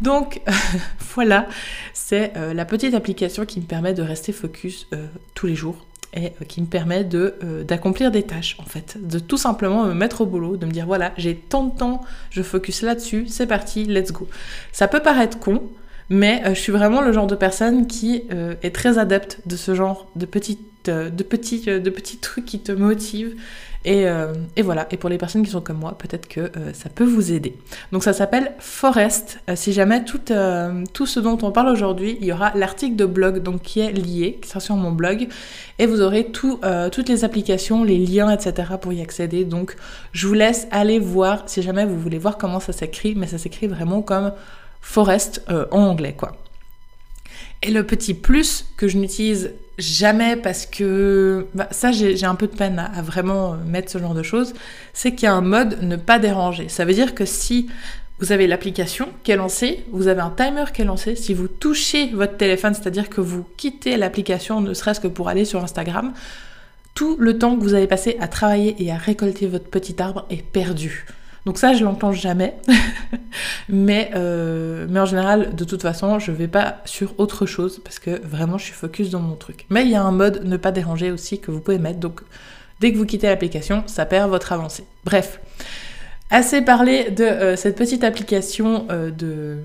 Donc 0.00 0.40
voilà, 1.14 1.46
c'est 1.92 2.32
euh, 2.36 2.54
la 2.54 2.64
petite 2.64 2.94
application 2.94 3.46
qui 3.46 3.60
me 3.60 3.66
permet 3.66 3.94
de 3.94 4.02
rester 4.02 4.32
focus 4.32 4.88
euh, 4.92 5.06
tous 5.34 5.46
les 5.46 5.54
jours 5.54 5.76
et 6.14 6.26
euh, 6.26 6.44
qui 6.46 6.60
me 6.60 6.66
permet 6.66 7.04
de 7.04 7.34
euh, 7.44 7.64
d'accomplir 7.64 8.10
des 8.10 8.22
tâches 8.22 8.56
en 8.60 8.64
fait, 8.64 8.96
de 9.00 9.18
tout 9.18 9.36
simplement 9.36 9.84
me 9.84 9.94
mettre 9.94 10.22
au 10.22 10.26
boulot, 10.26 10.56
de 10.56 10.66
me 10.66 10.70
dire 10.70 10.86
voilà, 10.86 11.12
j'ai 11.16 11.34
tant 11.34 11.64
de 11.64 11.76
temps, 11.76 12.02
je 12.30 12.42
focus 12.42 12.82
là-dessus, 12.82 13.26
c'est 13.28 13.46
parti, 13.46 13.84
let's 13.84 14.12
go. 14.12 14.28
Ça 14.72 14.88
peut 14.88 15.00
paraître 15.00 15.38
con, 15.38 15.62
mais 16.08 16.42
euh, 16.46 16.54
je 16.54 16.60
suis 16.60 16.72
vraiment 16.72 17.00
le 17.00 17.12
genre 17.12 17.26
de 17.26 17.34
personne 17.34 17.86
qui 17.86 18.22
est 18.62 18.74
très 18.74 18.98
adepte 18.98 19.40
de 19.46 19.56
ce 19.56 19.74
genre 19.74 20.08
de 20.16 20.26
petites 20.26 20.60
de 20.88 21.22
petits 21.22 21.60
de 21.60 21.90
petits 21.90 22.18
trucs 22.18 22.44
qui 22.44 22.60
te 22.60 22.72
motivent 22.72 23.36
euh, 23.86 24.34
et, 24.56 24.62
voilà, 24.62 24.86
et 24.90 24.96
pour 24.96 25.08
les 25.08 25.18
personnes 25.18 25.44
qui 25.44 25.50
sont 25.50 25.60
comme 25.60 25.78
moi, 25.78 25.96
peut-être 25.96 26.28
que 26.28 26.40
euh, 26.40 26.72
ça 26.72 26.88
peut 26.88 27.04
vous 27.04 27.32
aider. 27.32 27.54
Donc 27.92 28.02
ça 28.02 28.12
s'appelle 28.12 28.52
Forest. 28.58 29.40
Euh, 29.48 29.56
si 29.56 29.72
jamais 29.72 30.04
tout, 30.04 30.20
tout 30.92 31.06
ce 31.06 31.20
dont 31.20 31.38
on 31.42 31.52
parle 31.52 31.68
aujourd'hui, 31.68 32.18
il 32.20 32.26
y 32.26 32.32
aura 32.32 32.52
l'article 32.54 32.96
de 32.96 33.06
blog 33.06 33.42
donc, 33.42 33.62
qui 33.62 33.80
est 33.80 33.92
lié, 33.92 34.38
qui 34.42 34.48
sera 34.48 34.60
sur 34.60 34.76
mon 34.76 34.92
blog, 34.92 35.28
et 35.78 35.86
vous 35.86 36.00
aurez 36.00 36.30
tout, 36.30 36.60
toutes 36.92 37.08
les 37.08 37.24
applications, 37.24 37.84
les 37.84 37.98
liens, 37.98 38.30
etc. 38.30 38.72
pour 38.80 38.92
y 38.92 39.00
accéder. 39.00 39.44
Donc 39.44 39.76
je 40.12 40.26
vous 40.26 40.34
laisse 40.34 40.66
aller 40.70 40.98
voir 40.98 41.44
si 41.46 41.62
jamais 41.62 41.86
vous 41.86 41.98
voulez 41.98 42.18
voir 42.18 42.36
comment 42.36 42.60
ça 42.60 42.72
s'écrit, 42.72 43.14
mais 43.14 43.26
ça 43.26 43.38
s'écrit 43.38 43.66
vraiment 43.66 44.02
comme 44.02 44.32
Forest 44.80 45.44
en 45.48 45.80
anglais, 45.80 46.14
quoi. 46.16 46.36
Et 47.62 47.70
le 47.70 47.84
petit 47.84 48.14
plus 48.14 48.66
que 48.76 48.88
je 48.88 48.98
n'utilise 48.98 49.52
jamais 49.78 50.36
parce 50.36 50.66
que 50.66 51.46
bah, 51.54 51.68
ça 51.70 51.92
j'ai 51.92 52.24
un 52.24 52.34
peu 52.34 52.48
de 52.48 52.56
peine 52.56 52.78
à, 52.78 53.00
vraiment 53.00 53.56
mettre 53.66 53.90
ce 53.90 53.98
genre 53.98 54.14
de 54.14 54.22
choses, 54.22 54.52
c'est 54.92 55.14
qu'il 55.14 55.24
y 55.24 55.28
a 55.28 55.34
un 55.34 55.40
mode 55.40 55.82
ne 55.82 55.96
pas 55.96 56.18
déranger. 56.18 56.68
Ça 56.68 56.84
veut 56.84 56.94
dire 56.94 57.14
que 57.14 57.24
si 57.24 57.68
vous 58.18 58.32
avez 58.32 58.48
l'application 58.48 59.08
qui 59.22 59.30
est 59.30 59.36
lancée, 59.36 59.84
vous 59.92 60.08
avez 60.08 60.20
un 60.20 60.30
timer 60.30 60.64
qui 60.74 60.82
est 60.82 60.84
lancé, 60.84 61.14
si 61.14 61.34
vous 61.34 61.46
touchez 61.46 62.08
votre 62.08 62.36
téléphone, 62.36 62.74
c'est-à-dire 62.74 63.08
que 63.08 63.20
vous 63.20 63.46
quittez 63.56 63.96
l'application 63.96 64.60
ne 64.60 64.74
serait-ce 64.74 65.00
que 65.00 65.08
pour 65.08 65.28
aller 65.28 65.44
sur 65.44 65.62
Instagram, 65.62 66.12
tout 66.94 67.16
le 67.20 67.38
temps 67.38 67.56
que 67.56 67.62
vous 67.62 67.74
avez 67.74 67.86
passé 67.86 68.16
à 68.18 68.26
travailler 68.26 68.74
et 68.82 68.90
à 68.90 68.96
récolter 68.96 69.46
votre 69.46 69.66
petit 69.66 70.02
arbre 70.02 70.26
est 70.30 70.42
perdu. 70.42 71.06
Donc 71.48 71.56
ça, 71.56 71.72
je 71.72 71.82
l'entends 71.82 72.12
jamais. 72.12 72.56
mais, 73.70 74.10
euh, 74.14 74.86
mais 74.90 75.00
en 75.00 75.06
général, 75.06 75.54
de 75.56 75.64
toute 75.64 75.80
façon, 75.80 76.18
je 76.18 76.30
vais 76.30 76.46
pas 76.46 76.82
sur 76.84 77.18
autre 77.18 77.46
chose 77.46 77.80
parce 77.82 77.98
que 77.98 78.20
vraiment, 78.22 78.58
je 78.58 78.64
suis 78.64 78.74
focus 78.74 79.08
dans 79.08 79.20
mon 79.20 79.34
truc. 79.34 79.64
Mais 79.70 79.82
il 79.84 79.88
y 79.88 79.94
a 79.94 80.02
un 80.02 80.12
mode 80.12 80.44
ne 80.44 80.58
pas 80.58 80.72
déranger 80.72 81.10
aussi 81.10 81.40
que 81.40 81.50
vous 81.50 81.60
pouvez 81.60 81.78
mettre. 81.78 82.00
Donc 82.00 82.20
dès 82.80 82.92
que 82.92 82.98
vous 82.98 83.06
quittez 83.06 83.28
l'application, 83.28 83.82
ça 83.86 84.04
perd 84.04 84.28
votre 84.28 84.52
avancée. 84.52 84.84
Bref. 85.06 85.40
Assez 86.28 86.60
parlé 86.60 87.10
de 87.12 87.24
euh, 87.24 87.56
cette 87.56 87.78
petite 87.78 88.04
application 88.04 88.86
euh, 88.90 89.10
de, 89.10 89.56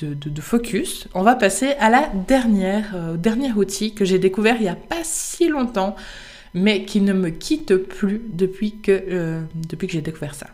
de, 0.00 0.40
focus. 0.40 1.08
On 1.12 1.24
va 1.24 1.34
passer 1.34 1.72
à 1.80 1.90
la 1.90 2.08
dernière, 2.28 2.94
dernier 3.18 3.50
outil 3.50 3.94
que 3.94 4.04
j'ai 4.04 4.20
découvert 4.20 4.54
il 4.60 4.62
n'y 4.62 4.68
a 4.68 4.76
pas 4.76 5.02
si 5.02 5.48
longtemps, 5.48 5.96
mais 6.54 6.84
qui 6.84 7.00
ne 7.00 7.12
me 7.12 7.30
quitte 7.30 7.74
plus 7.74 8.22
depuis 8.32 8.78
que, 8.80 9.40
depuis 9.56 9.88
que 9.88 9.92
j'ai 9.92 10.00
découvert 10.00 10.36
ça. 10.36 10.53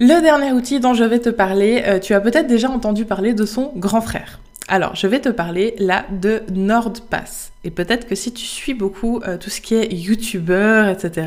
Le 0.00 0.22
dernier 0.22 0.52
outil 0.52 0.78
dont 0.78 0.94
je 0.94 1.02
vais 1.02 1.18
te 1.18 1.28
parler, 1.28 1.82
euh, 1.84 1.98
tu 1.98 2.14
as 2.14 2.20
peut-être 2.20 2.46
déjà 2.46 2.70
entendu 2.70 3.04
parler 3.04 3.34
de 3.34 3.44
son 3.44 3.72
grand 3.74 4.00
frère. 4.00 4.38
Alors, 4.68 4.94
je 4.94 5.08
vais 5.08 5.18
te 5.18 5.28
parler 5.28 5.74
là 5.78 6.06
de 6.12 6.42
NordPass. 6.52 7.50
Et 7.64 7.72
peut-être 7.72 8.06
que 8.06 8.14
si 8.14 8.32
tu 8.32 8.44
suis 8.44 8.74
beaucoup 8.74 9.20
euh, 9.26 9.38
tout 9.38 9.50
ce 9.50 9.60
qui 9.60 9.74
est 9.74 9.92
YouTuber, 9.92 10.92
etc., 10.92 11.26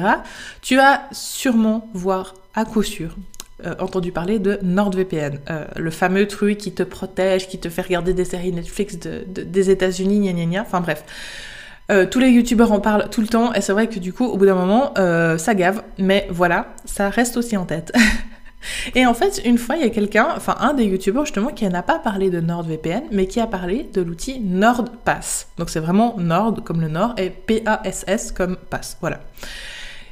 tu 0.61 0.79
as 0.79 1.01
sûrement, 1.11 1.89
voire 1.93 2.33
à 2.55 2.63
coup 2.63 2.81
sûr, 2.81 3.17
euh, 3.65 3.75
entendu 3.79 4.13
parler 4.13 4.39
de 4.39 4.57
NordVPN, 4.63 5.39
le 5.75 5.91
fameux 5.91 6.25
truc 6.25 6.57
qui 6.57 6.71
te 6.71 6.83
protège, 6.83 7.49
qui 7.49 7.59
te 7.59 7.67
fait 7.67 7.81
regarder 7.81 8.13
des 8.13 8.23
séries 8.23 8.53
Netflix 8.53 8.95
des 8.95 9.69
États-Unis, 9.69 10.21
gna 10.21 10.31
gna 10.31 10.45
gna. 10.45 10.61
Enfin 10.61 10.79
bref. 10.79 11.03
tous 12.09 12.19
les 12.19 12.29
youtubeurs 12.29 12.71
en 12.71 12.79
parlent 12.79 13.09
tout 13.09 13.19
le 13.19 13.27
temps 13.27 13.53
et 13.53 13.59
c'est 13.59 13.73
vrai 13.73 13.87
que 13.87 13.99
du 13.99 14.13
coup 14.13 14.23
au 14.25 14.37
bout 14.37 14.45
d'un 14.45 14.55
moment 14.55 14.93
ça 15.37 15.55
gave 15.55 15.83
mais 15.97 16.25
voilà 16.29 16.73
ça 16.85 17.09
reste 17.09 17.35
aussi 17.35 17.57
en 17.57 17.65
tête 17.65 17.91
Et 18.95 19.05
en 19.05 19.13
fait, 19.13 19.41
une 19.45 19.57
fois, 19.57 19.75
il 19.75 19.81
y 19.81 19.85
a 19.85 19.89
quelqu'un, 19.89 20.27
enfin 20.35 20.55
un 20.59 20.73
des 20.73 20.85
youtubeurs 20.85 21.25
justement, 21.25 21.49
qui 21.49 21.67
n'a 21.67 21.83
pas 21.83 21.99
parlé 21.99 22.29
de 22.29 22.39
NordVPN, 22.39 23.03
mais 23.11 23.27
qui 23.27 23.39
a 23.39 23.47
parlé 23.47 23.89
de 23.93 24.01
l'outil 24.01 24.39
NordPass. 24.39 25.47
Donc 25.57 25.69
c'est 25.69 25.79
vraiment 25.79 26.15
Nord 26.17 26.63
comme 26.63 26.81
le 26.81 26.87
Nord 26.87 27.13
et 27.17 27.29
P-A-S-S 27.29 28.31
comme 28.31 28.57
Pass. 28.69 28.97
Voilà. 29.01 29.21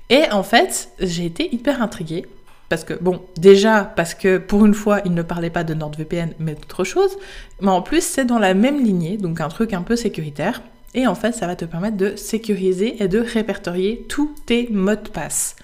Et 0.09 0.23
en 0.31 0.43
fait, 0.43 0.89
j'ai 0.99 1.25
été 1.25 1.53
hyper 1.53 1.81
intriguée. 1.81 2.25
Parce 2.69 2.83
que, 2.83 2.93
bon, 2.93 3.21
déjà, 3.35 3.83
parce 3.83 4.13
que 4.13 4.37
pour 4.37 4.63
une 4.63 4.75
fois, 4.75 5.01
il 5.03 5.15
ne 5.15 5.23
parlait 5.23 5.49
pas 5.49 5.63
de 5.63 5.73
NordVPN, 5.73 6.33
mais 6.37 6.53
d'autre 6.53 6.83
chose. 6.83 7.17
Mais 7.61 7.69
en 7.69 7.81
plus, 7.81 8.03
c'est 8.03 8.25
dans 8.25 8.37
la 8.37 8.53
même 8.53 8.83
lignée, 8.83 9.17
donc 9.17 9.41
un 9.41 9.49
truc 9.49 9.73
un 9.73 9.81
peu 9.81 9.95
sécuritaire. 9.95 10.61
Et 10.93 11.07
en 11.07 11.15
fait, 11.15 11.31
ça 11.31 11.47
va 11.47 11.55
te 11.55 11.65
permettre 11.65 11.97
de 11.97 12.15
sécuriser 12.15 13.01
et 13.01 13.07
de 13.07 13.19
répertorier 13.19 14.05
tous 14.07 14.35
tes 14.45 14.67
mots 14.69 14.95
de 14.95 15.09
passe. 15.09 15.55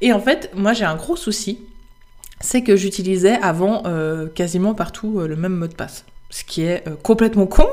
Et 0.00 0.12
en 0.12 0.20
fait, 0.20 0.50
moi, 0.54 0.74
j'ai 0.74 0.84
un 0.84 0.94
gros 0.94 1.16
souci 1.16 1.58
c'est 2.40 2.62
que 2.62 2.76
j'utilisais 2.76 3.38
avant 3.42 3.82
euh, 3.86 4.28
quasiment 4.28 4.74
partout 4.74 5.20
euh, 5.20 5.28
le 5.28 5.36
même 5.36 5.54
mot 5.54 5.66
de 5.66 5.74
passe. 5.74 6.04
Ce 6.30 6.44
qui 6.44 6.62
est 6.62 6.86
euh, 6.86 6.94
complètement 7.02 7.46
con, 7.46 7.66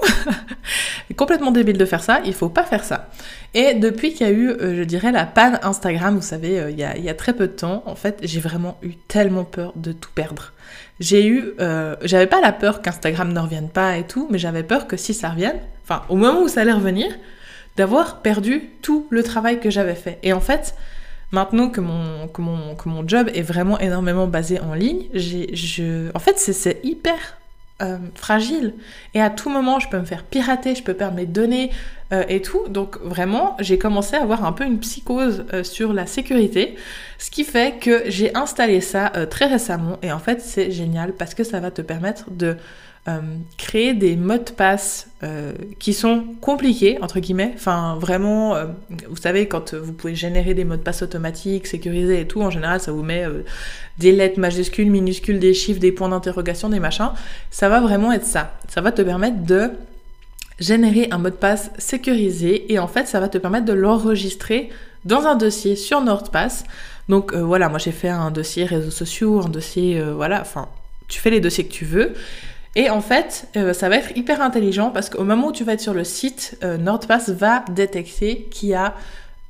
complètement 1.17 1.51
débile 1.51 1.77
de 1.77 1.85
faire 1.85 2.03
ça, 2.03 2.21
il 2.25 2.33
faut 2.33 2.49
pas 2.49 2.63
faire 2.63 2.83
ça. 2.83 3.09
Et 3.53 3.73
depuis 3.73 4.13
qu'il 4.13 4.27
y 4.27 4.29
a 4.29 4.33
eu, 4.33 4.53
je 4.59 4.83
dirais, 4.83 5.11
la 5.11 5.25
panne 5.25 5.59
Instagram, 5.63 6.15
vous 6.15 6.21
savez, 6.21 6.61
il 6.69 6.77
y, 6.77 6.83
a, 6.83 7.13
très 7.13 7.31
peu 7.31 7.47
de 7.47 7.53
temps, 7.53 7.83
en 7.85 7.95
fait, 7.95 8.19
j'ai 8.23 8.41
vraiment 8.41 8.77
eu 8.81 8.95
tellement 9.07 9.45
peur 9.45 9.71
de 9.77 9.93
tout 9.93 10.09
perdre. 10.13 10.51
J'ai 10.99 11.25
eu, 11.25 11.53
j'avais 12.03 12.27
pas 12.27 12.41
la 12.41 12.51
peur 12.51 12.81
qu'Instagram 12.81 13.31
ne 13.31 13.39
revienne 13.39 13.69
pas 13.69 13.95
et 13.95 14.03
tout, 14.03 14.27
mais 14.29 14.39
j'avais 14.39 14.63
peur 14.63 14.87
que 14.87 14.97
si 14.97 15.13
ça 15.13 15.29
revienne, 15.29 15.55
enfin, 15.83 16.03
au 16.09 16.17
moment 16.17 16.41
où 16.41 16.49
ça 16.49 16.61
allait 16.61 16.73
revenir, 16.73 17.07
d'avoir 17.77 18.21
perdu 18.21 18.69
tout 18.81 19.07
le 19.09 19.23
travail 19.23 19.61
que 19.61 19.69
j'avais 19.69 19.95
fait. 19.95 20.19
Et 20.21 20.33
en 20.33 20.41
fait, 20.41 20.75
Maintenant 21.31 21.69
que 21.69 21.81
mon, 21.81 22.27
que 22.27 22.41
mon, 22.41 22.75
que 22.75 22.87
mon 22.87 23.07
job 23.07 23.29
est 23.33 23.41
vraiment 23.41 23.79
énormément 23.79 24.27
basé 24.27 24.59
en 24.59 24.73
ligne, 24.73 25.05
je, 25.13 26.09
en 26.15 26.19
fait, 26.19 26.37
c'est 26.37 26.79
hyper 26.83 27.37
euh, 27.81 27.97
fragile. 28.15 28.73
Et 29.13 29.21
à 29.21 29.29
tout 29.29 29.49
moment, 29.49 29.79
je 29.79 29.89
peux 29.89 29.99
me 29.99 30.05
faire 30.05 30.23
pirater, 30.23 30.75
je 30.75 30.83
peux 30.83 30.93
perdre 30.93 31.15
mes 31.15 31.25
données 31.25 31.71
euh, 32.13 32.23
et 32.29 32.41
tout. 32.41 32.67
Donc 32.69 32.97
vraiment, 33.01 33.57
j'ai 33.59 33.77
commencé 33.77 34.15
à 34.15 34.21
avoir 34.21 34.45
un 34.45 34.53
peu 34.53 34.63
une 34.63 34.79
psychose 34.79 35.45
euh, 35.53 35.63
sur 35.63 35.91
la 35.91 36.05
sécurité. 36.05 36.75
Ce 37.17 37.29
qui 37.29 37.43
fait 37.43 37.77
que 37.79 38.03
j'ai 38.07 38.33
installé 38.33 38.79
ça 38.79 39.11
très 39.29 39.47
récemment. 39.47 39.97
Et 40.03 40.11
en 40.13 40.19
fait, 40.19 40.41
c'est 40.41 40.71
génial 40.71 41.11
parce 41.11 41.33
que 41.33 41.43
ça 41.43 41.59
va 41.59 41.69
te 41.69 41.81
permettre 41.81 42.31
de 42.31 42.55
euh, 43.07 43.19
créer 43.59 43.93
des 43.93 44.15
mots 44.15 44.39
de 44.39 44.49
passe 44.49 45.09
euh, 45.21 45.53
qui 45.77 45.93
sont 45.93 46.23
compliqués, 46.41 46.97
entre 47.03 47.19
guillemets. 47.19 47.51
Enfin, 47.53 47.97
vraiment, 48.01 48.55
euh, 48.55 48.65
vous 49.07 49.15
savez, 49.15 49.47
quand 49.47 49.75
vous 49.75 49.93
pouvez 49.93 50.15
générer 50.15 50.55
des 50.55 50.65
mots 50.65 50.75
de 50.75 50.81
passe 50.81 51.03
automatiques, 51.03 51.67
sécurisés 51.67 52.21
et 52.21 52.25
tout, 52.25 52.41
en 52.41 52.49
général, 52.49 52.79
ça 52.79 52.91
vous 52.91 53.03
met 53.03 53.23
des 53.99 54.11
lettres 54.11 54.39
majuscules, 54.39 54.89
minuscules, 54.89 55.37
des 55.37 55.53
chiffres, 55.53 55.79
des 55.79 55.91
points 55.91 56.09
d'interrogation, 56.09 56.67
des 56.67 56.79
machins. 56.79 57.11
Ça 57.51 57.69
va 57.69 57.79
vraiment 57.79 58.11
être 58.11 58.25
ça. 58.25 58.57
Ça 58.69 58.81
va 58.81 58.91
te 58.91 59.03
permettre 59.03 59.43
de 59.43 59.69
générer 60.59 61.07
un 61.11 61.19
mot 61.19 61.29
de 61.29 61.35
passe 61.35 61.69
sécurisé 61.77 62.73
et 62.73 62.79
en 62.79 62.87
fait, 62.87 63.07
ça 63.07 63.19
va 63.19 63.29
te 63.29 63.37
permettre 63.37 63.65
de 63.65 63.73
l'enregistrer 63.73 64.69
dans 65.03 65.27
un 65.27 65.35
dossier 65.35 65.75
sur 65.75 66.01
NordPass. 66.01 66.63
Donc 67.07 67.35
voilà, 67.35 67.69
moi 67.69 67.77
j'ai 67.77 67.91
fait 67.91 68.09
un 68.09 68.31
dossier 68.31 68.65
réseaux 68.65 68.89
sociaux, 68.89 69.43
un 69.45 69.49
dossier, 69.49 70.01
voilà, 70.01 70.41
enfin, 70.41 70.69
tu 71.07 71.19
fais 71.19 71.29
les 71.29 71.39
dossiers 71.39 71.67
que 71.67 71.71
tu 71.71 71.85
veux. 71.85 72.13
Et 72.75 72.89
en 72.89 72.99
fait, 72.99 73.47
euh, 73.55 73.73
ça 73.73 73.87
va 73.87 73.95
être 73.95 74.17
hyper 74.17 74.41
intelligent 74.41 74.91
parce 74.91 75.09
qu'au 75.09 75.23
moment 75.23 75.47
où 75.47 75.51
tu 75.53 75.63
vas 75.63 75.73
être 75.73 75.81
sur 75.81 75.93
le 75.93 76.03
site, 76.03 76.57
euh, 76.63 76.77
NordPass 76.77 77.29
va 77.29 77.63
détecter 77.71 78.49
qu'il 78.51 78.69
y 78.69 78.73
a 78.73 78.95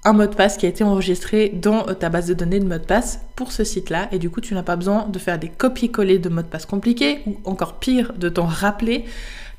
un 0.04 0.14
mot 0.14 0.28
de 0.28 0.36
passe 0.36 0.58
qui 0.58 0.68
a 0.68 0.70
été 0.70 0.84
enregistré 0.84 1.50
dans 1.50 1.88
euh, 1.88 1.96
ta 1.96 2.10
base 2.10 2.28
de 2.28 2.36
données 2.36 2.60
de 2.60 2.68
mot 2.68 2.78
de 2.78 2.84
passe 2.84 3.22
pour 3.36 3.52
ce 3.52 3.64
site-là. 3.64 4.10
Et 4.12 4.20
du 4.20 4.30
coup, 4.30 4.42
tu 4.42 4.54
n'as 4.54 4.62
pas 4.62 4.76
besoin 4.76 5.08
de 5.08 5.18
faire 5.18 5.40
des 5.40 5.50
copier-coller 5.50 6.20
de 6.20 6.30
mots 6.30 6.44
de 6.44 6.48
passe 6.48 6.68
compliqués 6.68 7.24
ou 7.26 7.38
encore 7.46 7.80
pire, 7.80 8.14
de 8.14 8.30
t'en 8.30 8.46
rappeler. 8.46 9.06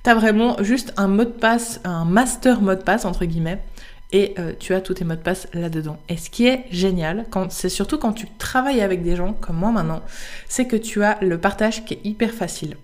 Tu 0.04 0.10
as 0.10 0.14
vraiment 0.14 0.62
juste 0.62 0.94
un 0.96 1.08
mot 1.08 1.24
de 1.24 1.30
passe, 1.30 1.80
un 1.82 2.04
master 2.04 2.60
mot 2.60 2.76
de 2.76 2.82
passe 2.82 3.04
entre 3.04 3.24
guillemets. 3.24 3.60
Et 4.12 4.36
tu 4.60 4.72
as 4.72 4.80
tous 4.80 4.94
tes 4.94 5.04
mots 5.04 5.16
de 5.16 5.20
passe 5.20 5.48
là-dedans. 5.52 5.98
Et 6.08 6.16
ce 6.16 6.30
qui 6.30 6.46
est 6.46 6.66
génial, 6.70 7.26
c'est 7.50 7.68
surtout 7.68 7.98
quand 7.98 8.12
tu 8.12 8.28
travailles 8.38 8.80
avec 8.80 9.02
des 9.02 9.16
gens 9.16 9.32
comme 9.32 9.56
moi 9.56 9.72
maintenant, 9.72 10.00
c'est 10.48 10.66
que 10.66 10.76
tu 10.76 11.02
as 11.02 11.18
le 11.20 11.38
partage 11.38 11.84
qui 11.84 11.94
est 11.94 12.00
hyper 12.04 12.30
facile. 12.30 12.76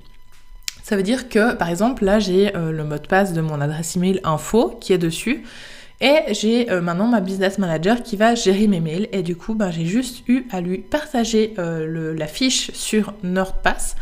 Ça 0.83 0.97
veut 0.97 1.05
dire 1.05 1.29
que, 1.29 1.55
par 1.55 1.69
exemple, 1.69 2.05
là, 2.05 2.19
j'ai 2.19 2.55
euh, 2.57 2.73
le 2.73 2.83
mot 2.83 2.99
de 2.99 3.07
passe 3.07 3.33
de 3.33 3.41
mon 3.41 3.61
adresse 3.61 3.95
email 3.97 4.21
info 4.25 4.77
qui 4.81 4.93
est 4.93 4.99
dessus. 4.99 5.45
Et 6.01 6.17
j'ai 6.33 6.73
euh, 6.73 6.81
maintenant 6.81 7.07
ma 7.07 7.21
business 7.21 7.59
manager 7.59 8.03
qui 8.03 8.17
va 8.17 8.35
gérer 8.35 8.67
mes 8.67 8.81
mails. 8.81 9.09
Et 9.13 9.23
du 9.23 9.37
coup, 9.37 9.55
ben, 9.55 9.71
j'ai 9.71 9.85
juste 9.85 10.29
eu 10.29 10.45
à 10.51 10.61
lui 10.61 10.79
partager 10.79 11.55
euh, 11.59 12.15
la 12.19 12.27
fiche 12.27 12.73
sur 12.73 13.15
NordPass. 13.23 13.95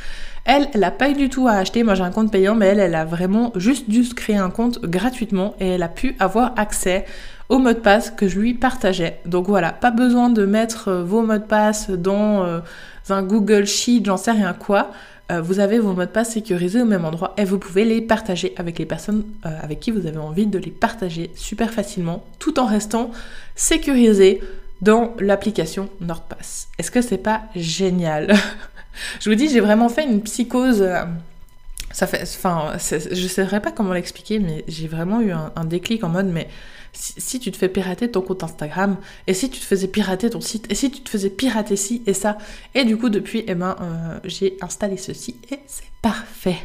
Elle, 0.47 0.69
elle 0.73 0.81
n'a 0.81 0.91
pas 0.91 1.11
eu 1.11 1.15
du 1.15 1.29
tout 1.29 1.47
à 1.47 1.53
acheter. 1.53 1.83
Moi, 1.83 1.95
j'ai 1.95 2.03
un 2.03 2.11
compte 2.11 2.33
payant, 2.33 2.55
mais 2.55 2.69
elle, 2.69 2.81
elle 2.81 2.95
a 2.95 3.05
vraiment 3.05 3.53
juste 3.57 3.91
dû 3.91 4.03
se 4.03 4.15
créer 4.15 4.39
un 4.39 4.49
compte 4.49 4.81
gratuitement 4.81 5.55
et 5.61 5.69
elle 5.69 5.83
a 5.83 5.89
pu 5.89 6.17
avoir 6.19 6.55
accès 6.57 7.05
au 7.51 7.59
mot 7.59 7.75
de 7.75 7.79
passe 7.79 8.11
que 8.11 8.27
je 8.27 8.41
lui 8.41 8.55
partageais. 8.55 9.21
Donc 9.27 9.49
voilà, 9.49 9.71
pas 9.71 9.91
besoin 9.91 10.31
de 10.31 10.47
mettre 10.47 10.93
vos 10.93 11.21
mots 11.21 11.37
de 11.37 11.45
passe 11.45 11.91
dans 11.91 12.63
un 13.11 13.23
Google 13.23 13.67
Sheet, 13.67 14.03
j'en 14.05 14.17
sais 14.17 14.31
rien 14.31 14.55
quoi. 14.55 14.93
Euh, 15.31 15.41
vous 15.41 15.61
avez 15.61 15.79
vos 15.79 15.93
mots 15.93 16.05
de 16.05 16.11
passe 16.11 16.33
sécurisés 16.33 16.83
au 16.83 16.85
même 16.85 17.05
endroit 17.05 17.35
et 17.37 17.45
vous 17.45 17.59
pouvez 17.59 17.85
les 17.85 18.01
partager 18.01 18.53
avec 18.57 18.79
les 18.79 18.87
personnes 18.87 19.25
avec 19.43 19.81
qui 19.81 19.91
vous 19.91 20.07
avez 20.07 20.19
envie 20.19 20.47
de 20.47 20.59
les 20.59 20.71
partager 20.71 21.31
super 21.35 21.71
facilement 21.71 22.25
tout 22.39 22.59
en 22.59 22.67
restant 22.67 23.11
sécurisé 23.55 24.41
dans 24.81 25.15
l'application 25.21 25.89
NordPass. 26.01 26.69
Est-ce 26.79 26.91
que 26.91 27.03
c'est 27.03 27.19
pas 27.19 27.43
génial? 27.55 28.35
Je 29.21 29.31
vous 29.31 29.37
dis, 29.37 29.49
j'ai 29.49 29.61
vraiment 29.61 29.89
fait 29.89 30.05
une 30.05 30.21
psychose. 30.23 30.85
ça 31.93 32.07
fait, 32.07 32.23
enfin, 32.23 32.73
je 32.77 33.23
ne 33.23 33.29
saurais 33.29 33.61
pas 33.61 33.71
comment 33.71 33.93
l'expliquer, 33.93 34.41
mais 34.41 34.65
j'ai 34.67 34.89
vraiment 34.89 35.21
eu 35.21 35.31
un, 35.31 35.53
un 35.55 35.65
déclic 35.65 36.03
en 36.03 36.09
mode, 36.09 36.27
mais 36.27 36.49
si, 36.93 37.41
tu 37.41 37.51
te 37.51 37.57
fais 37.57 37.69
pirater 37.69 38.11
ton 38.11 38.21
compte 38.21 38.43
Instagram, 38.43 38.97
et 39.27 39.35
si 39.35 39.51
tu 39.51 39.61
te 39.61 39.65
faisais 39.65 39.89
pirater 39.89 40.31
ton 40.31 40.41
site, 40.41 40.67
et 40.71 40.75
si 40.75 40.91
tu 40.91 41.01
te 41.01 41.09
faisais 41.09 41.31
pirater 41.31 41.77
ci 41.77 42.03
et 42.07 42.15
ça. 42.15 42.39
Et 42.75 42.85
du 42.85 42.97
coup, 42.97 43.09
depuis, 43.09 43.45
eh 43.47 43.55
ben, 43.55 43.77
euh, 43.81 44.19
j'ai 44.25 44.57
installé 44.61 44.97
ceci 44.97 45.37
et 45.51 45.61
c'est 45.67 45.85
parfait. 46.03 46.59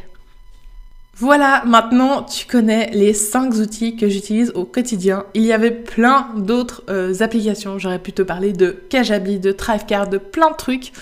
Voilà, 1.18 1.62
maintenant 1.64 2.24
tu 2.24 2.46
connais 2.46 2.90
les 2.92 3.14
5 3.14 3.54
outils 3.54 3.96
que 3.96 4.06
j'utilise 4.06 4.50
au 4.54 4.66
quotidien. 4.66 5.24
Il 5.32 5.44
y 5.44 5.52
avait 5.54 5.70
plein 5.70 6.28
d'autres 6.36 6.82
euh, 6.90 7.14
applications. 7.20 7.78
J'aurais 7.78 8.00
pu 8.00 8.12
te 8.12 8.20
parler 8.20 8.52
de 8.52 8.70
Kajabi, 8.90 9.38
de 9.38 9.50
Thrivecard, 9.50 10.08
de 10.08 10.18
plein 10.18 10.50
de 10.50 10.56
trucs 10.56 10.92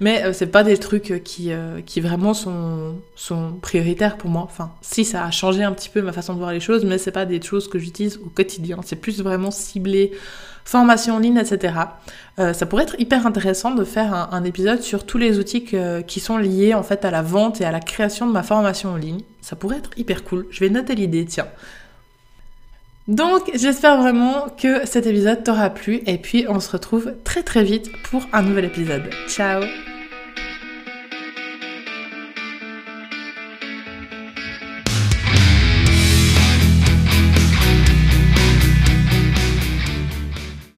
mais 0.00 0.24
euh, 0.24 0.32
c'est 0.32 0.46
pas 0.46 0.62
des 0.62 0.76
trucs 0.76 1.22
qui, 1.24 1.52
euh, 1.52 1.80
qui 1.84 2.00
vraiment 2.00 2.34
sont, 2.34 2.96
sont 3.14 3.52
prioritaires 3.60 4.16
pour 4.16 4.30
moi. 4.30 4.42
Enfin, 4.42 4.72
si 4.82 5.04
ça 5.04 5.24
a 5.24 5.30
changé 5.30 5.62
un 5.62 5.72
petit 5.72 5.88
peu 5.88 6.02
ma 6.02 6.12
façon 6.12 6.34
de 6.34 6.38
voir 6.38 6.52
les 6.52 6.60
choses, 6.60 6.84
mais 6.84 6.98
c'est 6.98 7.12
pas 7.12 7.26
des 7.26 7.40
choses 7.40 7.68
que 7.68 7.78
j'utilise 7.78 8.18
au 8.24 8.28
quotidien. 8.28 8.78
C'est 8.84 8.96
plus 8.96 9.22
vraiment 9.22 9.50
ciblé 9.50 10.12
formation 10.64 11.14
en 11.14 11.18
ligne, 11.20 11.38
etc. 11.38 11.74
Euh, 12.40 12.52
ça 12.52 12.66
pourrait 12.66 12.82
être 12.82 12.98
hyper 12.98 13.24
intéressant 13.24 13.72
de 13.72 13.84
faire 13.84 14.12
un, 14.32 14.42
épisode 14.42 14.82
sur 14.82 15.06
tous 15.06 15.16
les 15.16 15.38
outils 15.38 15.64
qui 16.06 16.20
sont 16.20 16.38
liés 16.38 16.74
en 16.74 16.82
fait 16.82 17.04
à 17.04 17.12
la 17.12 17.22
vente 17.22 17.60
et 17.60 17.64
à 17.64 17.70
la 17.70 17.78
création 17.78 18.26
de 18.26 18.32
ma 18.32 18.42
formation 18.42 18.90
en 18.90 18.96
ligne. 18.96 19.20
Ça 19.40 19.54
pourrait 19.54 19.78
être 19.78 19.90
hyper 19.96 20.24
cool. 20.24 20.46
Je 20.50 20.60
vais 20.60 20.68
noter 20.68 20.96
l'idée, 20.96 21.24
tiens. 21.24 21.46
Donc 23.08 23.50
j'espère 23.54 24.00
vraiment 24.00 24.46
que 24.60 24.84
cet 24.86 25.06
épisode 25.06 25.44
t'aura 25.44 25.70
plu 25.70 26.00
et 26.06 26.18
puis 26.18 26.46
on 26.48 26.58
se 26.58 26.70
retrouve 26.70 27.14
très 27.24 27.42
très 27.42 27.62
vite 27.62 27.90
pour 28.02 28.22
un 28.32 28.42
nouvel 28.42 28.64
épisode. 28.64 29.10
Ciao 29.28 29.62